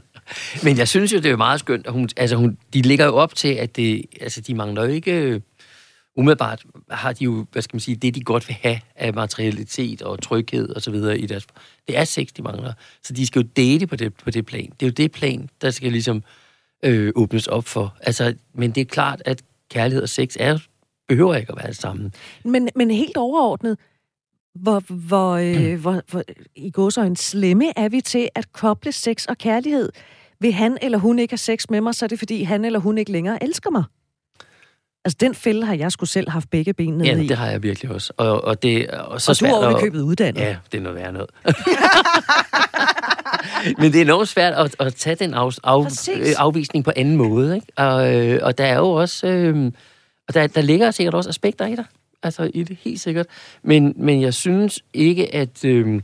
[0.62, 3.14] Men jeg synes jo, det er meget skønt, at hun, altså hun, de ligger jo
[3.16, 5.40] op til, at det, altså de mangler jo ikke, øh,
[6.16, 10.02] umiddelbart har de jo, hvad skal man sige, det de godt vil have af materialitet
[10.02, 11.46] og tryghed og så videre i deres,
[11.88, 12.72] det er sex, de mangler.
[13.02, 14.70] Så de skal jo date på det, på det plan.
[14.80, 16.22] Det er jo det plan, der skal ligesom
[16.84, 17.96] øh, åbnes op for.
[18.00, 20.58] Altså, men det er klart, at kærlighed og sex er,
[21.08, 22.10] behøver ikke at være det samme.
[22.44, 23.78] Men, men helt overordnet,
[24.54, 26.22] hvor, hvor, øh, hvor, hvor
[26.56, 29.92] i gåsøjne slemme er vi til at koble sex og kærlighed?
[30.40, 32.78] Vil han eller hun ikke have sex med mig, så er det fordi, han eller
[32.78, 33.84] hun ikke længere elsker mig.
[35.04, 37.26] Altså, den fælde har jeg sgu selv haft begge ben nede Ja, i.
[37.26, 38.12] det har jeg virkelig også.
[38.16, 40.40] Og, og det og så og du er svært i at- købet uddannet.
[40.40, 41.30] Ja, det er noget værd noget.
[43.78, 46.18] Men det er enormt svært at, at tage den af, af, Præcis.
[46.18, 47.54] øh, afvisning på anden måde.
[47.54, 47.66] Ikke?
[47.76, 49.26] Og, øh, og der er jo også...
[49.26, 49.72] Øh,
[50.28, 51.84] og der, der ligger sikkert også aspekter i det.
[52.22, 53.26] Altså i det, helt sikkert.
[53.62, 56.00] Men, men jeg synes ikke, at øh,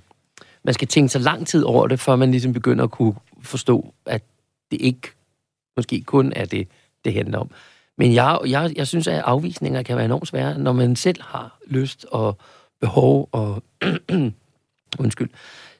[0.64, 3.94] man skal tænke så lang tid over det, før man ligesom begynder at kunne forstå,
[4.06, 4.22] at
[4.70, 5.08] det ikke
[5.76, 6.68] måske kun er det,
[7.04, 7.50] det handler om.
[7.98, 11.58] Men jeg, jeg, jeg synes, at afvisninger kan være enormt svære, når man selv har
[11.66, 12.38] lyst og
[12.80, 13.62] behov og...
[14.98, 15.30] undskyld.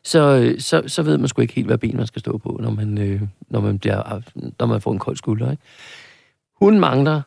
[0.05, 2.71] Så, så, så ved man sgu ikke helt, hvad ben man skal stå på, når
[2.71, 4.21] man, øh, når man, bliver,
[4.59, 5.51] når man får en kold skulder.
[5.51, 5.63] Ikke?
[6.61, 7.23] Hun mangler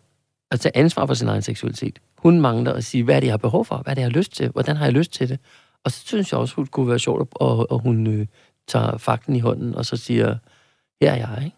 [0.52, 2.00] at tage ansvar for sin egen seksualitet.
[2.18, 3.78] Hun mangler at sige, hvad er det, jeg har behov for?
[3.78, 4.50] Hvad er det, jeg har lyst til?
[4.50, 5.40] Hvordan har jeg lyst til det?
[5.84, 8.28] Og så synes jeg også, hun kunne være sjovt, at, at hun øh,
[8.68, 10.38] tager fakten i hånden, og så siger,
[11.02, 11.58] her er jeg, ikke?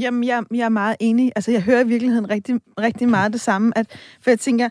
[0.00, 1.32] Jamen, jeg, jeg er meget enig.
[1.36, 3.78] Altså, jeg hører i virkeligheden rigtig, rigtig meget det samme.
[3.78, 4.68] At, for jeg tænker,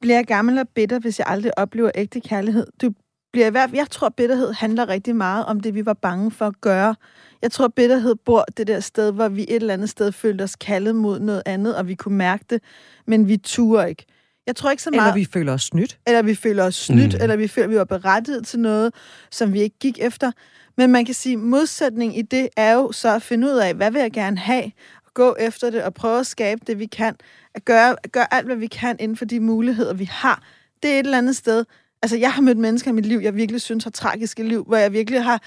[0.00, 2.66] bliver jeg gammel og bitter, hvis jeg aldrig oplever ægte kærlighed?
[2.82, 2.92] Du
[3.32, 6.60] bliver hvert jeg tror, bitterhed handler rigtig meget om det, vi var bange for at
[6.60, 6.94] gøre.
[7.42, 10.56] Jeg tror, bitterhed bor det der sted, hvor vi et eller andet sted følte os
[10.56, 12.62] kaldet mod noget andet, og vi kunne mærke det,
[13.06, 14.04] men vi turer ikke.
[14.48, 15.02] Jeg tror ikke så meget...
[15.02, 15.98] Eller vi føler os snydt.
[16.06, 17.22] Eller vi føler os snydt, mm.
[17.22, 18.94] eller vi føler, at vi var berettiget til noget,
[19.30, 20.32] som vi ikke gik efter.
[20.76, 23.74] Men man kan sige, at modsætning i det er jo så at finde ud af,
[23.74, 24.64] hvad vil jeg gerne have,
[25.06, 27.14] og gå efter det og prøve at skabe det, vi kan.
[27.54, 30.42] At gøre, at gøre alt, hvad vi kan inden for de muligheder, vi har.
[30.82, 31.64] Det er et eller andet sted.
[32.02, 34.76] Altså, jeg har mødt mennesker i mit liv, jeg virkelig synes har tragiske liv, hvor
[34.76, 35.42] jeg virkelig har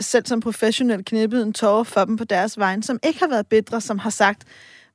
[0.00, 3.46] selv som professionel knippet en tårer for dem på deres vegne, som ikke har været
[3.46, 4.44] bedre, som har sagt,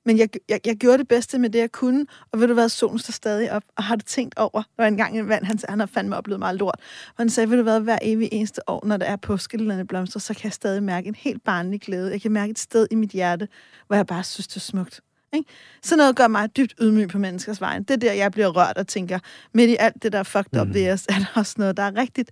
[0.05, 2.69] men jeg, jeg, jeg gjorde det bedste med det, jeg kunne, og ved du hvad,
[2.69, 5.45] solen står stadig op, og har du tænkt over, der var en gang en vand,
[5.45, 8.29] han, han har fandme oplevet meget lort, og han sagde, ved du hvad, hver evig
[8.31, 11.81] eneste år, når der er påskelillerne blomster, så kan jeg stadig mærke en helt barnlig
[11.81, 12.11] glæde.
[12.11, 13.47] Jeg kan mærke et sted i mit hjerte,
[13.87, 15.01] hvor jeg bare synes, det er smukt.
[15.33, 15.49] Ikke?
[15.83, 17.83] Så noget gør mig dybt ydmyg på menneskers vejen.
[17.83, 19.19] Det er der, jeg bliver rørt og tænker,
[19.53, 20.73] midt i alt det, der er fucked up mm.
[20.73, 22.31] ved os, er der også noget, der er rigtigt.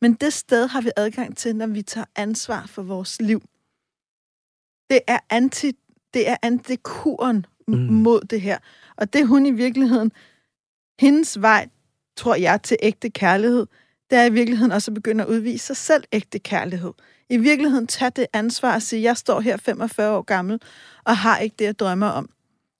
[0.00, 3.42] Men det sted har vi adgang til, når vi tager ansvar for vores liv.
[4.90, 5.72] Det er anti
[6.14, 7.74] det er antikuren mm.
[7.76, 8.58] mod det her.
[8.96, 10.12] Og det hun i virkeligheden,
[11.00, 11.68] hendes vej,
[12.16, 13.66] tror jeg, til ægte kærlighed,
[14.10, 16.92] det er i virkeligheden også at begynde at udvise sig selv ægte kærlighed.
[17.30, 20.60] I virkeligheden tage det ansvar og sige, jeg står her 45 år gammel,
[21.04, 22.28] og har ikke det, jeg drømmer om.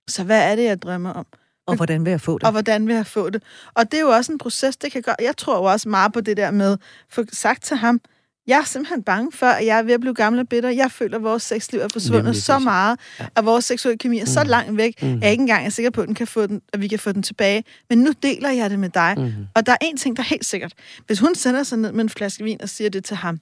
[0.09, 1.26] Så hvad er det, jeg drømmer om?
[1.66, 2.45] Og hvordan vil jeg få det?
[2.45, 3.43] Og hvordan vil jeg få det?
[3.74, 5.16] Og det er jo også en proces, det kan gøre.
[5.20, 6.76] Jeg tror jo også meget på det der med,
[7.09, 8.01] for sagt til ham,
[8.47, 10.70] jeg er simpelthen bange for, at jeg er ved at blive gammel og bitter.
[10.70, 13.26] Jeg føler, at vores sexliv er forsvundet Nemlig, så meget, ja.
[13.36, 14.26] at vores seksuelle kemi er mm.
[14.26, 15.14] så langt væk, mm.
[15.14, 16.99] at jeg ikke engang er sikker på, at, den kan få den, at vi kan
[16.99, 17.64] få den tilbage.
[17.88, 19.14] Men nu deler jeg det med dig.
[19.18, 19.32] Mm.
[19.55, 20.72] Og der er en ting, der er helt sikkert.
[21.07, 23.40] Hvis hun sender sig ned med en flaske vin og siger det til ham,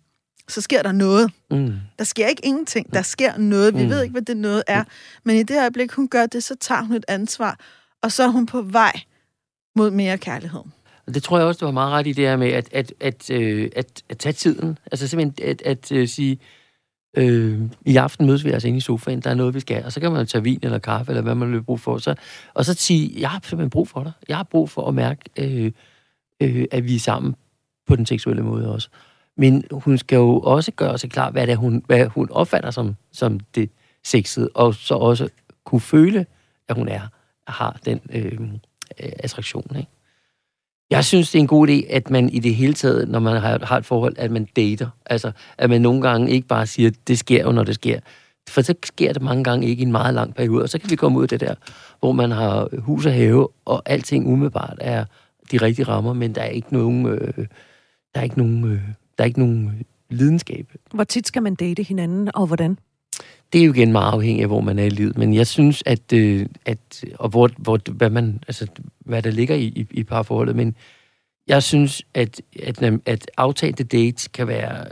[0.48, 1.30] så sker der noget.
[1.50, 1.72] Mm.
[1.98, 2.94] Der sker ikke ingenting.
[2.94, 3.74] Der sker noget.
[3.74, 3.90] Vi mm.
[3.90, 4.84] ved ikke, hvad det noget er.
[5.24, 7.58] Men i det øjeblik, hun gør det, så tager hun et ansvar,
[8.02, 9.00] og så er hun på vej
[9.76, 10.62] mod mere kærlighed.
[11.06, 12.92] Og det tror jeg også, du har meget ret i det her med at, at,
[13.00, 14.78] at, øh, at, at tage tiden.
[14.92, 16.38] Altså simpelthen at, at, øh, sige,
[17.16, 19.84] øh, i aften mødes vi altså inde i sofaen, der er noget, vi skal.
[19.84, 21.98] Og så kan man tage vin eller kaffe, eller hvad man vil brug for.
[21.98, 22.14] Så,
[22.54, 24.12] og så sige, jeg har simpelthen brug for dig.
[24.28, 25.72] Jeg har brug for at mærke, øh,
[26.40, 27.34] øh, at vi er sammen
[27.86, 28.88] på den seksuelle måde også.
[29.36, 32.70] Men hun skal jo også gøre sig klar, hvad, det er, hun, hvad hun opfatter
[32.70, 33.70] som, som det
[34.04, 35.28] sexede, og så også
[35.64, 36.26] kunne føle,
[36.68, 37.00] at hun er,
[37.48, 38.38] har den øh,
[38.98, 39.76] attraktion.
[39.76, 39.90] Ikke?
[40.92, 43.40] Jeg synes, det er en god idé, at man i det hele taget, når man
[43.40, 44.88] har, har et forhold, at man dater.
[45.06, 48.00] Altså, at man nogle gange ikke bare siger, det sker jo, når det sker.
[48.48, 50.90] For så sker det mange gange ikke i en meget lang periode, og så kan
[50.90, 51.54] vi komme ud af det der,
[52.00, 55.04] hvor man har hus og have, og alting umiddelbart er
[55.52, 57.46] de rigtige rammer, men der er ikke nogen, øh,
[58.14, 58.80] der er ikke nogen, øh,
[59.18, 59.72] der er ikke nogen øh,
[60.18, 60.66] lidenskab.
[60.94, 62.78] Hvor tit skal man date hinanden, og hvordan?
[63.52, 65.18] Det er jo igen meget afhængigt af, hvor man er i livet.
[65.18, 68.66] Men jeg synes, at, øh, at og hvor, hvor, hvad, man, altså,
[68.98, 70.76] hvad der ligger i, i, i parforholdet, men
[71.46, 74.84] jeg synes, at, at, at aftalte dates kan være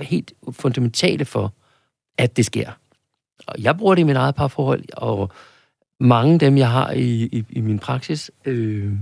[0.00, 1.52] helt fundamentale for,
[2.18, 2.70] at det sker.
[3.46, 5.30] Og jeg bruger det i mit eget parforhold, og
[6.00, 8.92] mange af dem, jeg har i, i, i min praksis, øh,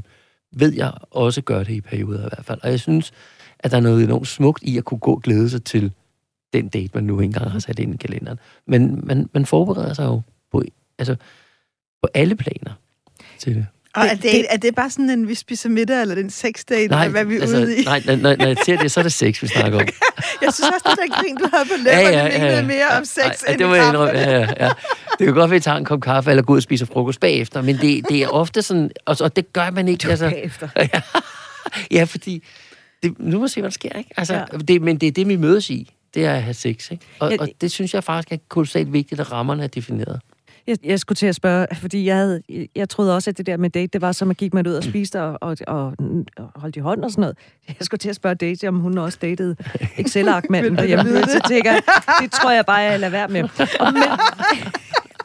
[0.52, 2.60] ved jeg også gør det i perioder i hvert fald.
[2.62, 3.12] Og jeg synes,
[3.58, 5.92] at der er noget enormt smukt i at kunne gå og glæde sig til
[6.52, 8.38] den date, man nu engang har sat ind i kalenderen.
[8.66, 10.20] Men man, man forbereder sig jo
[10.52, 10.62] på,
[10.98, 11.16] altså,
[12.02, 12.72] på alle planer
[13.38, 13.66] til det.
[13.94, 17.04] Og er det, er det bare sådan en, vi spiser middag, eller den sexdate, nej,
[17.04, 17.84] eller hvad vi er altså, ude i?
[17.84, 19.86] Nej, når, når jeg ser det, så er det sex, vi snakker om.
[20.42, 22.62] jeg synes også, det der grin, du havde på læberne, ja, ja, ja, ja.
[22.62, 24.18] mere om sex ja, end det var kaffe.
[24.18, 24.70] Ja, ja, ja.
[25.18, 26.86] Det kan godt være, at vi tager en kop kaffe, eller gå ud og spise
[26.86, 30.08] frokost bagefter, men det, det er ofte sådan, og, og det gør man ikke.
[30.08, 30.68] Altså, bagefter.
[30.76, 30.88] ja,
[31.98, 32.44] ja, fordi,
[33.02, 34.10] det, nu må vi se, hvad der sker, ikke?
[34.16, 34.44] Altså, ja.
[34.68, 36.90] det, men det er det, vi mødes i det er at have sex.
[36.90, 37.04] Ikke?
[37.18, 40.20] Og, jeg, og det synes jeg faktisk er kolossalt vigtigt, at rammerne er defineret.
[40.66, 42.42] Jeg, jeg skulle til at spørge, fordi jeg, havde,
[42.74, 44.74] jeg troede også, at det der med date, det var som at gik man ud
[44.74, 45.94] og spiste og, og, og,
[46.36, 47.36] og holdt i hånden og sådan noget.
[47.68, 49.56] Jeg skulle til at spørge Daisy, om hun også datede
[49.96, 51.22] Excel-arkmanden derhjemme.
[51.22, 51.72] Så tænker
[52.20, 53.42] det tror jeg bare, jeg lader være med.
[53.80, 54.02] Og, men,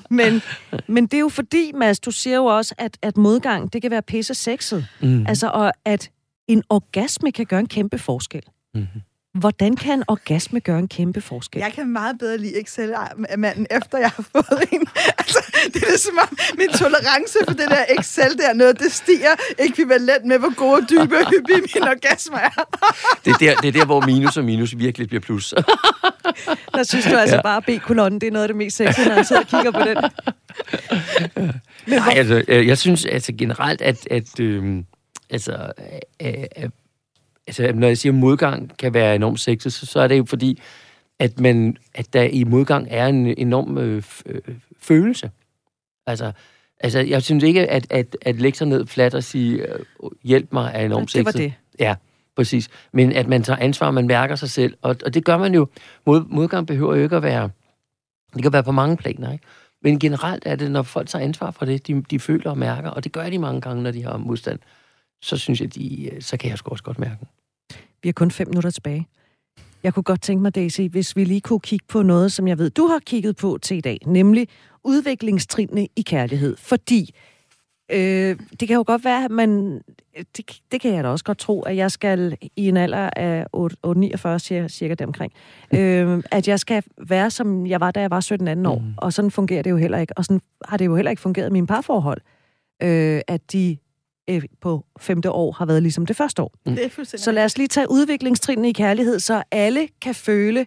[0.20, 0.42] men,
[0.88, 3.92] men det er jo fordi, Mads, du siger jo også, at, at modgang, det kan
[3.92, 4.88] være pisse sexet.
[5.02, 5.26] Mm.
[5.28, 6.10] Altså, og at
[6.48, 8.44] en orgasme kan gøre en kæmpe forskel.
[8.74, 9.02] Mm-hmm.
[9.40, 11.60] Hvordan kan en orgasme gøre en kæmpe forskel?
[11.60, 14.88] Jeg kan meget bedre lide Excel-manden, efter jeg har fået en.
[15.20, 15.40] Altså,
[15.74, 20.26] det er som om, min tolerance for det der Excel der noget, det stiger ekvivalent
[20.26, 22.64] med, hvor gode, dybe og hyppige min orgasme er.
[23.26, 25.54] det, er der, det er der, hvor minus og minus virkelig bliver plus.
[26.74, 27.42] der synes du altså ja.
[27.42, 29.72] bare, at B-kolonnen, det er noget af det mest sexy, når jeg sidder og kigger
[29.72, 29.98] på den.
[31.88, 34.84] Nej, altså, jeg synes altså generelt, at, at øh,
[35.30, 35.72] altså,
[36.22, 36.30] øh,
[36.64, 36.70] øh,
[37.48, 40.26] altså, når jeg siger, at modgang kan være enormt sexet, så, så er det jo
[40.26, 40.62] fordi,
[41.20, 44.42] at, man, at der i modgang er en enorm øh, øh,
[44.80, 45.32] følelse.
[46.06, 46.32] Altså,
[46.80, 49.80] altså, jeg synes ikke, at, at, at lægge sig ned flat og sige, øh,
[50.24, 51.34] hjælp mig er enormt sexet.
[51.34, 51.54] Det var det.
[51.80, 51.96] Ja,
[52.36, 52.70] præcis.
[52.92, 55.68] Men at man tager ansvar, man mærker sig selv, og, og det gør man jo.
[56.06, 57.50] Mod, modgang behøver jo ikke at være...
[58.34, 59.46] Det kan være på mange planer, ikke?
[59.82, 62.90] Men generelt er det, når folk tager ansvar for det, de, de føler og mærker,
[62.90, 64.60] og det gør de mange gange, når de har modstand,
[65.22, 67.26] så synes jeg, de, så kan jeg sgu også godt mærke.
[68.08, 69.08] Vi har kun fem minutter tilbage.
[69.84, 72.58] Jeg kunne godt tænke mig, Daisy, hvis vi lige kunne kigge på noget, som jeg
[72.58, 74.48] ved, du har kigget på til i dag, nemlig
[74.84, 76.58] udviklingstrinene i kærlighed.
[76.58, 77.16] Fordi
[77.92, 79.82] øh, det kan jo godt være, at man...
[80.38, 83.46] Det, det kan jeg da også godt tro, at jeg skal i en alder af
[83.54, 83.76] 8,
[84.40, 85.34] cirka, cirka deromkring,
[85.78, 88.22] øh, at jeg skal være, som jeg var, da jeg var
[88.66, 88.80] 17-18 år.
[88.80, 88.94] Mm.
[88.98, 90.18] Og sådan fungerer det jo heller ikke.
[90.18, 92.22] Og sådan har det jo heller ikke fungeret i mine parforhold.
[92.84, 93.78] Øh, at de
[94.30, 96.54] øh, på femte år har været ligesom det første år.
[96.66, 100.66] Det er så lad os lige tage udviklingstrinene i kærlighed, så alle kan føle,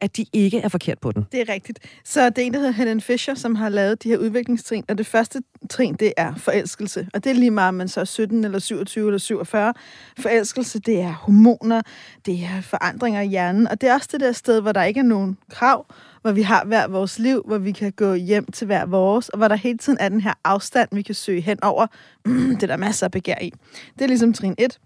[0.00, 1.26] at de ikke er forkert på den.
[1.32, 1.78] Det er rigtigt.
[2.04, 4.98] Så det er en, der hedder Helen Fisher, som har lavet de her udviklingstrin, og
[4.98, 7.08] det første trin, det er forelskelse.
[7.14, 9.74] Og det er lige meget, om man så er 17 eller 27 eller 47.
[10.18, 11.82] Forelskelse, det er hormoner,
[12.26, 15.00] det er forandringer i hjernen, og det er også det der sted, hvor der ikke
[15.00, 15.86] er nogen krav,
[16.22, 19.38] hvor vi har hver vores liv, hvor vi kan gå hjem til hver vores, og
[19.38, 21.86] hvor der hele tiden er den her afstand, vi kan søge hen over.
[22.26, 23.52] det er der masser af begær i.
[23.98, 24.78] Det er ligesom trin 1.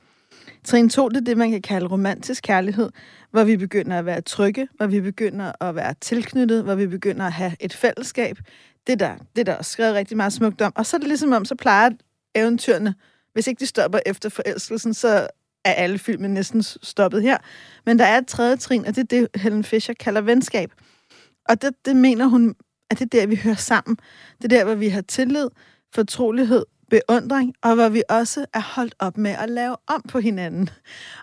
[0.65, 2.91] Trin 2, det er det, man kan kalde romantisk kærlighed,
[3.35, 7.27] hvor vi begynder at være trygge, hvor vi begynder at være tilknyttet, hvor vi begynder
[7.27, 8.39] at have et fællesskab.
[8.87, 10.73] Det der, det der er skrevet rigtig meget smukt om.
[10.77, 11.91] Og så er det ligesom om, så plejer
[12.35, 12.95] eventyrene,
[13.33, 15.29] hvis ikke de stopper efter forelskelsen, så
[15.65, 17.39] er alle filmen næsten stoppet her.
[17.87, 20.73] Men der er et tredje trin, og det er det, Helen Fisher kalder venskab.
[21.49, 22.55] Og det, det mener hun,
[22.91, 23.97] at det er der, vi hører sammen.
[24.37, 25.49] Det er der, hvor vi har tillid,
[25.95, 26.65] fortrolighed
[26.95, 30.71] beundring, og hvor vi også er holdt op med at lave om på hinanden.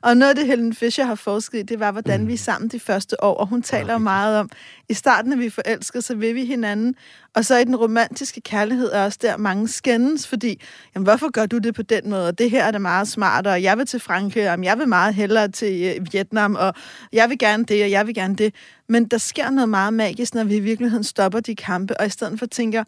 [0.01, 2.27] Og noget af det, Helen Fisher har forsket i, det var, hvordan mm.
[2.27, 4.49] vi er sammen de første år, og hun taler meget om,
[4.89, 6.95] i starten, er vi forelskede, så vil vi hinanden,
[7.35, 10.61] og så i den romantiske kærlighed er også der mange skændes, fordi,
[10.95, 13.47] jamen, hvorfor gør du det på den måde, og det her er det meget smart,
[13.47, 16.73] og jeg vil til Frankrig, og jeg vil meget hellere til øh, Vietnam, og
[17.13, 18.55] jeg vil gerne det, og jeg vil gerne det.
[18.89, 22.09] Men der sker noget meget magisk, når vi i virkeligheden stopper de kampe, og i
[22.09, 22.83] stedet for tænker,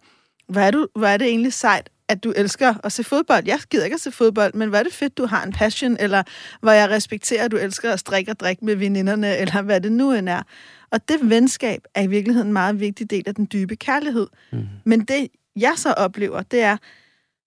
[0.48, 3.44] hvad er, du, hvad er det egentlig sejt, at du elsker at se fodbold.
[3.46, 5.98] Jeg gider ikke at se fodbold, men hvad er det fedt, du har en passion,
[6.00, 6.24] eller
[6.62, 9.92] hvor jeg respekterer, at du elsker at strikke og drikke med veninderne, eller hvad det
[9.92, 10.42] nu end er.
[10.92, 14.28] Og det venskab er i virkeligheden en meget vigtig del af den dybe kærlighed.
[14.52, 14.66] Mm.
[14.86, 16.78] Men det, jeg så oplever, det er,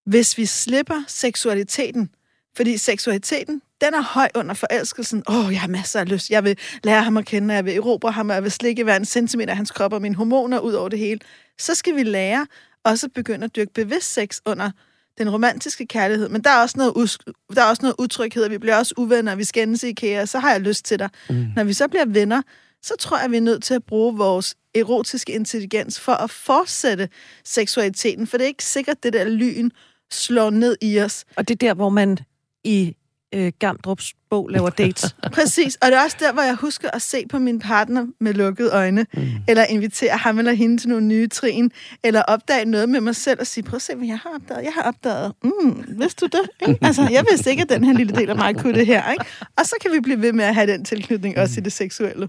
[0.07, 2.11] hvis vi slipper seksualiteten,
[2.57, 5.23] fordi seksualiteten, den er høj under forelskelsen.
[5.29, 6.31] Åh, oh, jeg har masser af lyst.
[6.31, 9.05] Jeg vil lære ham at kende, jeg vil erobre ham, jeg vil slikke hver en
[9.05, 11.21] centimeter af hans krop og mine hormoner ud over det hele.
[11.59, 12.47] Så skal vi lære
[12.87, 14.71] også begynde at dyrke bevidst sex under
[15.19, 16.29] den romantiske kærlighed.
[16.29, 18.95] Men der er også noget, us- der er også noget utryghed, og vi bliver også
[18.97, 21.09] uvenner, og vi skændes i IKEA, så har jeg lyst til dig.
[21.31, 21.47] Mm.
[21.57, 22.43] Når vi så bliver venner,
[22.83, 27.09] så tror jeg, vi er nødt til at bruge vores erotiske intelligens for at fortsætte
[27.45, 29.71] seksualiteten, for det er ikke sikkert, det der lyn
[30.11, 31.25] slår ned i os.
[31.37, 32.19] Og det er der, hvor man
[32.65, 32.97] i
[33.35, 35.17] øh, Gamdrups bog laver dates.
[35.33, 38.35] Præcis, og det er også der, hvor jeg husker at se på min partner med
[38.35, 39.23] lukkede øjne, mm.
[39.49, 41.71] eller invitere ham eller hende til nogle nye trin,
[42.05, 44.65] eller opdage noget med mig selv og sige, prøv at se, hvad jeg har opdaget.
[44.65, 46.69] Jeg har opdaget, mm, vidste du det?
[46.69, 46.79] Ikke?
[46.87, 49.13] Altså, jeg vidste ikke, at den her lille del af mig kunne det her.
[49.13, 49.25] Ikke?
[49.59, 51.43] Og så kan vi blive ved med at have den tilknytning mm.
[51.43, 52.29] også i det seksuelle.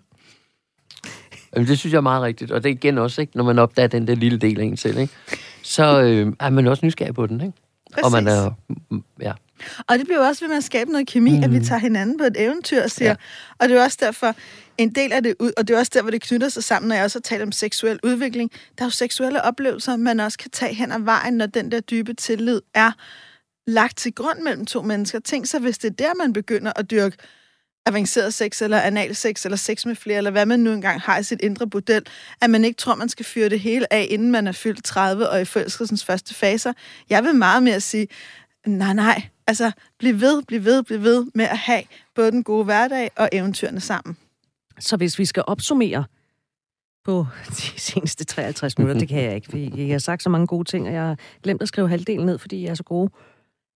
[1.55, 3.59] Jamen, det synes jeg er meget rigtigt, og det er igen også, ikke, når man
[3.59, 5.13] opdager den der lille del af en selv, ikke?
[5.61, 7.41] så øh, er man også nysgerrig på den.
[7.41, 7.53] Ikke?
[7.93, 8.05] Præcis.
[8.05, 8.51] Og man er,
[9.21, 9.33] ja,
[9.87, 11.43] og det bliver også ved med at skabe noget kemi, mm.
[11.43, 11.65] at vi mm.
[11.65, 13.09] tager hinanden på et eventyr, siger.
[13.09, 13.15] Ja.
[13.59, 14.35] Og det er også derfor,
[14.77, 16.95] en del af det, og det er også der, hvor det knytter sig sammen, når
[16.95, 18.51] jeg også har talt om seksuel udvikling.
[18.77, 21.79] Der er jo seksuelle oplevelser, man også kan tage hen ad vejen, når den der
[21.79, 22.91] dybe tillid er
[23.67, 25.19] lagt til grund mellem to mennesker.
[25.19, 27.17] Tænk så, hvis det er der, man begynder at dyrke
[27.87, 31.19] avanceret sex, eller anal sex, eller sex med flere, eller hvad man nu engang har
[31.19, 32.05] i sit indre bordel,
[32.41, 35.29] at man ikke tror, man skal fyre det hele af, inden man er fyldt 30
[35.29, 36.73] og i forelskelsens første faser.
[37.09, 38.07] Jeg vil meget mere sige,
[38.65, 41.83] nej, nej, Altså, bliv ved, bliv ved, bliv ved med at have
[42.15, 44.17] både den gode hverdag og eventyrene sammen.
[44.79, 46.05] Så hvis vi skal opsummere
[47.05, 47.25] på
[47.57, 49.71] de seneste 53 minutter, det kan jeg ikke.
[49.75, 52.37] Jeg har sagt så mange gode ting, og jeg har glemt at skrive halvdelen ned,
[52.37, 53.11] fordi jeg er så gode.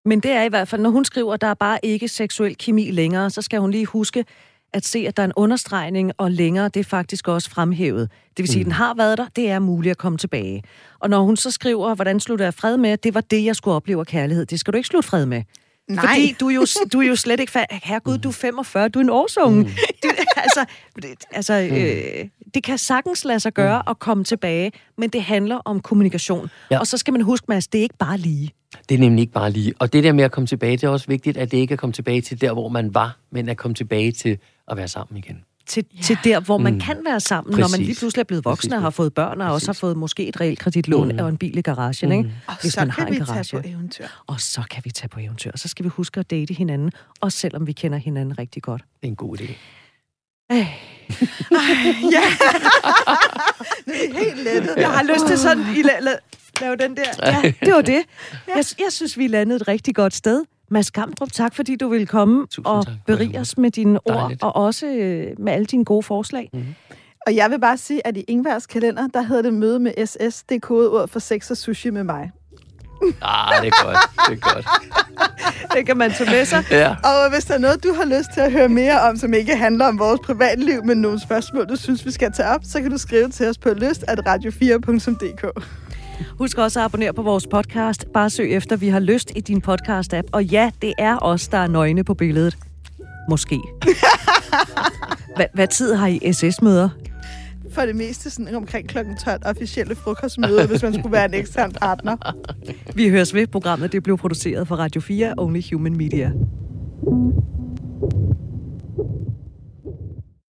[0.05, 2.57] Men det er i hvert fald, når hun skriver, at der er bare ikke seksuel
[2.57, 4.26] kemi længere, så skal hun lige huske
[4.74, 8.11] at se, at der er en understregning, og længere, det er faktisk også fremhævet.
[8.38, 8.61] Det vil sige, mm.
[8.61, 10.63] at den har været der, det er muligt at komme tilbage.
[10.99, 13.76] Og når hun så skriver, hvordan slutter jeg fred med, det var det, jeg skulle
[13.76, 14.45] opleve af kærlighed.
[14.45, 15.43] Det skal du ikke slutte fred med.
[15.89, 16.05] Nej.
[16.07, 17.59] Fordi du er jo, du er jo slet ikke...
[17.59, 19.63] Fa- Herregud, du er 45, du er en årsunge.
[19.63, 19.69] Mm.
[20.03, 20.65] Du, altså,
[20.95, 21.76] det, altså mm.
[21.76, 23.91] øh, det kan sagtens lade sig gøre mm.
[23.91, 26.49] at komme tilbage, men det handler om kommunikation.
[26.72, 26.80] Ja.
[26.80, 28.51] Og så skal man huske, at det er ikke bare lige.
[28.89, 29.74] Det er nemlig ikke bare lige.
[29.80, 31.76] Og det der med at komme tilbage, det er også vigtigt, at det ikke er
[31.76, 34.38] at komme tilbage til der, hvor man var, men at komme tilbage til
[34.72, 35.43] at være sammen igen.
[35.67, 36.01] til, ja.
[36.01, 36.80] til der, hvor man mm.
[36.80, 37.72] kan være sammen, Præcis.
[37.72, 38.76] når man lige pludselig er blevet voksne Præcis.
[38.76, 39.53] og har fået børn, og Præcis.
[39.53, 41.19] også har fået måske et realkreditlån mm.
[41.19, 42.15] og en bil i garagen, mm.
[42.17, 42.32] ikke?
[42.47, 43.43] Og Hvis så man har kan en vi garage.
[43.43, 44.07] tage på eventyr.
[44.28, 45.51] Og så kan vi tage på eventyr.
[45.51, 46.91] Og så skal vi huske at date hinanden,
[47.22, 48.82] også selvom vi kender hinanden rigtig godt.
[48.82, 49.51] Det er en god idé.
[50.49, 50.57] Ej.
[50.57, 50.67] Ej,
[52.11, 52.22] ja.
[53.86, 54.74] det er helt lettet.
[54.78, 56.30] Jeg har lyst til sådan, I la- la-
[56.61, 57.03] lave den der.
[57.32, 58.01] Ja, det var det.
[58.47, 60.43] Jeg, jeg synes, vi landede et rigtig godt sted.
[60.72, 64.15] Mads Gamdrup, tak fordi du vil komme Tusind og tak berige os med dine ord,
[64.15, 64.43] Dejligt.
[64.43, 66.49] og også øh, med alle dine gode forslag.
[66.53, 66.65] Mm.
[67.28, 70.43] Og jeg vil bare sige, at i Ingvars kalender, der hedder det møde med SS.
[70.43, 72.32] Det er kodeord for sex og sushi med mig.
[73.22, 73.97] Ah, det er godt.
[74.30, 74.65] Det er godt.
[75.76, 76.63] Det kan man tage med sig.
[76.72, 76.89] Ja.
[77.03, 79.55] Og hvis der er noget, du har lyst til at høre mere om, som ikke
[79.55, 82.91] handler om vores privatliv, men nogle spørgsmål, du synes, vi skal tage op, så kan
[82.91, 85.63] du skrive til os på lyst at radio4.dk.
[86.38, 88.05] Husk også at abonnere på vores podcast.
[88.13, 90.28] Bare søg efter, vi har lyst i din podcast-app.
[90.32, 92.57] Og ja, det er os, der er nøgne på billedet.
[93.30, 93.59] Måske.
[95.36, 96.89] Hva, hvad tid har I SS-møder?
[97.72, 98.97] For det meste sådan omkring kl.
[99.26, 102.17] 12 officielle frokostmøder, hvis man skulle være en ekstern partner.
[102.95, 103.47] Vi høres ved.
[103.47, 106.32] Programmet det blev produceret for Radio 4 Only Human Media.